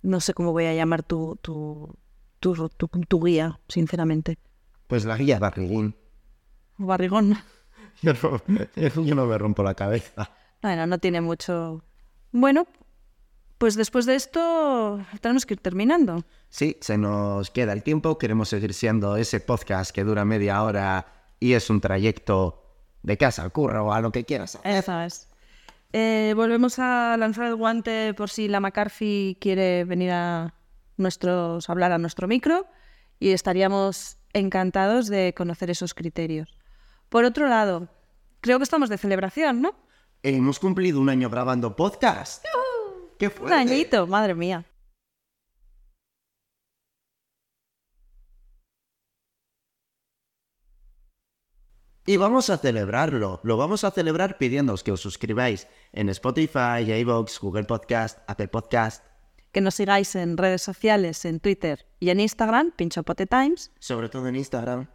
No 0.00 0.20
sé 0.20 0.32
cómo 0.32 0.52
voy 0.52 0.64
a 0.64 0.74
llamar 0.74 1.02
tu, 1.02 1.38
tu, 1.42 1.94
tu, 2.40 2.68
tu, 2.70 2.88
tu 2.88 3.24
guía, 3.24 3.60
sinceramente. 3.68 4.38
Pues 4.86 5.04
la 5.04 5.16
guía 5.16 5.38
barriguín. 5.38 5.96
Barrigón. 6.76 7.36
Yo 8.02 8.12
no, 8.22 8.42
yo 9.04 9.14
no 9.14 9.24
me 9.26 9.38
rompo 9.38 9.62
la 9.62 9.74
cabeza. 9.74 10.28
Bueno, 10.60 10.86
no 10.86 10.98
tiene 10.98 11.20
mucho... 11.20 11.82
Bueno, 12.32 12.66
pues 13.58 13.76
después 13.76 14.04
de 14.04 14.16
esto 14.16 15.00
tenemos 15.20 15.46
que 15.46 15.54
ir 15.54 15.60
terminando. 15.60 16.24
Sí, 16.48 16.76
se 16.80 16.98
nos 16.98 17.50
queda 17.50 17.72
el 17.72 17.82
tiempo. 17.82 18.18
Queremos 18.18 18.48
seguir 18.48 18.74
siendo 18.74 19.16
ese 19.16 19.40
podcast 19.40 19.92
que 19.92 20.04
dura 20.04 20.24
media 20.24 20.62
hora 20.62 21.06
y 21.38 21.52
es 21.52 21.70
un 21.70 21.80
trayecto 21.80 22.62
de 23.02 23.16
casa 23.16 23.42
al 23.42 23.52
curro 23.52 23.86
o 23.86 23.92
a 23.92 24.00
lo 24.00 24.10
que 24.10 24.24
quieras. 24.24 24.58
Eso 24.64 25.00
es. 25.00 25.28
Eh, 25.92 26.32
volvemos 26.34 26.78
a 26.80 27.16
lanzar 27.16 27.46
el 27.46 27.54
guante 27.54 28.14
por 28.14 28.28
si 28.28 28.48
la 28.48 28.58
McCarthy 28.58 29.38
quiere 29.40 29.84
venir 29.84 30.10
a 30.10 30.54
nuestros, 30.96 31.70
hablar 31.70 31.92
a 31.92 31.98
nuestro 31.98 32.26
micro 32.26 32.66
y 33.20 33.30
estaríamos 33.30 34.18
encantados 34.32 35.06
de 35.06 35.34
conocer 35.36 35.70
esos 35.70 35.94
criterios. 35.94 36.58
Por 37.14 37.24
otro 37.24 37.46
lado, 37.46 37.86
creo 38.40 38.58
que 38.58 38.64
estamos 38.64 38.88
de 38.88 38.98
celebración, 38.98 39.62
¿no? 39.62 39.72
Hemos 40.24 40.58
cumplido 40.58 41.00
un 41.00 41.08
año 41.08 41.30
grabando 41.30 41.76
podcast. 41.76 42.44
¡Qué 43.20 43.26
Un 43.28 43.32
fuerte! 43.32 43.54
añito, 43.54 44.08
madre 44.08 44.34
mía. 44.34 44.64
Y 52.06 52.16
vamos 52.18 52.50
a 52.50 52.58
celebrarlo. 52.58 53.40
Lo 53.44 53.56
vamos 53.56 53.84
a 53.84 53.90
celebrar 53.90 54.36
pidiéndoos 54.36 54.82
que 54.82 54.92
os 54.92 55.00
suscribáis 55.00 55.68
en 55.92 56.08
Spotify, 56.10 56.82
iVoox, 57.00 57.38
Google 57.40 57.64
Podcast, 57.64 58.18
Apple 58.26 58.48
Podcast, 58.48 59.04
Que 59.52 59.60
nos 59.60 59.76
sigáis 59.76 60.14
en 60.16 60.36
redes 60.36 60.62
sociales, 60.62 61.24
en 61.24 61.38
Twitter 61.40 61.86
y 62.00 62.10
en 62.10 62.18
Instagram, 62.20 62.72
Pinchopote 62.72 63.26
Times. 63.26 63.70
sobre 63.78 64.08
todo 64.08 64.26
en 64.26 64.36
Instagram. 64.36 64.88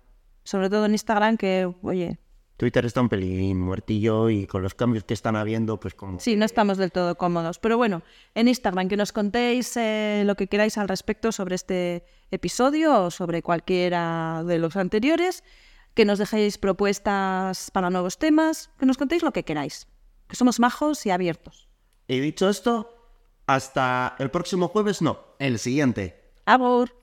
Sobre 0.49 0.67
todo 0.71 0.88
en 0.88 0.93
Instagram, 0.93 1.38
que, 1.38 1.71
oye, 1.83 2.17
Twitter 2.57 2.83
está 2.83 3.01
un 3.01 3.07
pelín 3.07 3.62
muertillo 3.62 4.31
y 4.31 4.47
con 4.47 4.63
los 4.63 4.73
cambios 4.73 5.03
que 5.03 5.13
están 5.13 5.35
habiendo, 5.35 5.79
pues 5.79 5.93
como... 5.93 6.19
Sí, 6.19 6.35
no 6.35 6.43
estamos 6.43 6.79
del 6.79 6.91
todo 6.91 7.19
cómodos. 7.19 7.59
Pero 7.59 7.77
bueno, 7.77 8.01
en 8.33 8.47
Instagram, 8.47 8.88
que 8.88 8.97
nos 8.97 9.12
contéis 9.12 9.77
eh, 9.77 10.23
lo 10.25 10.33
que 10.33 10.47
queráis 10.47 10.79
al 10.79 10.88
respecto 10.88 11.31
sobre 11.31 11.53
este 11.53 12.03
episodio 12.31 13.03
o 13.03 13.12
sobre 13.12 13.43
cualquiera 13.43 14.43
de 14.43 14.57
los 14.57 14.75
anteriores, 14.75 15.43
que 15.93 16.03
nos 16.03 16.17
dejéis 16.17 16.57
propuestas 16.57 17.69
para 17.69 17.91
nuevos 17.91 18.17
temas, 18.17 18.71
que 18.79 18.88
nos 18.88 18.97
contéis 18.97 19.21
lo 19.21 19.31
que 19.31 19.45
queráis. 19.45 19.85
Que 20.27 20.35
somos 20.35 20.59
majos 20.59 21.05
y 21.05 21.12
abiertos. 21.12 21.69
Y 22.07 22.19
dicho 22.21 22.49
esto, 22.49 22.91
hasta 23.45 24.15
el 24.17 24.31
próximo 24.31 24.69
jueves, 24.69 25.03
no, 25.03 25.19
el 25.38 25.59
siguiente. 25.59 26.33
¡Abur! 26.47 26.98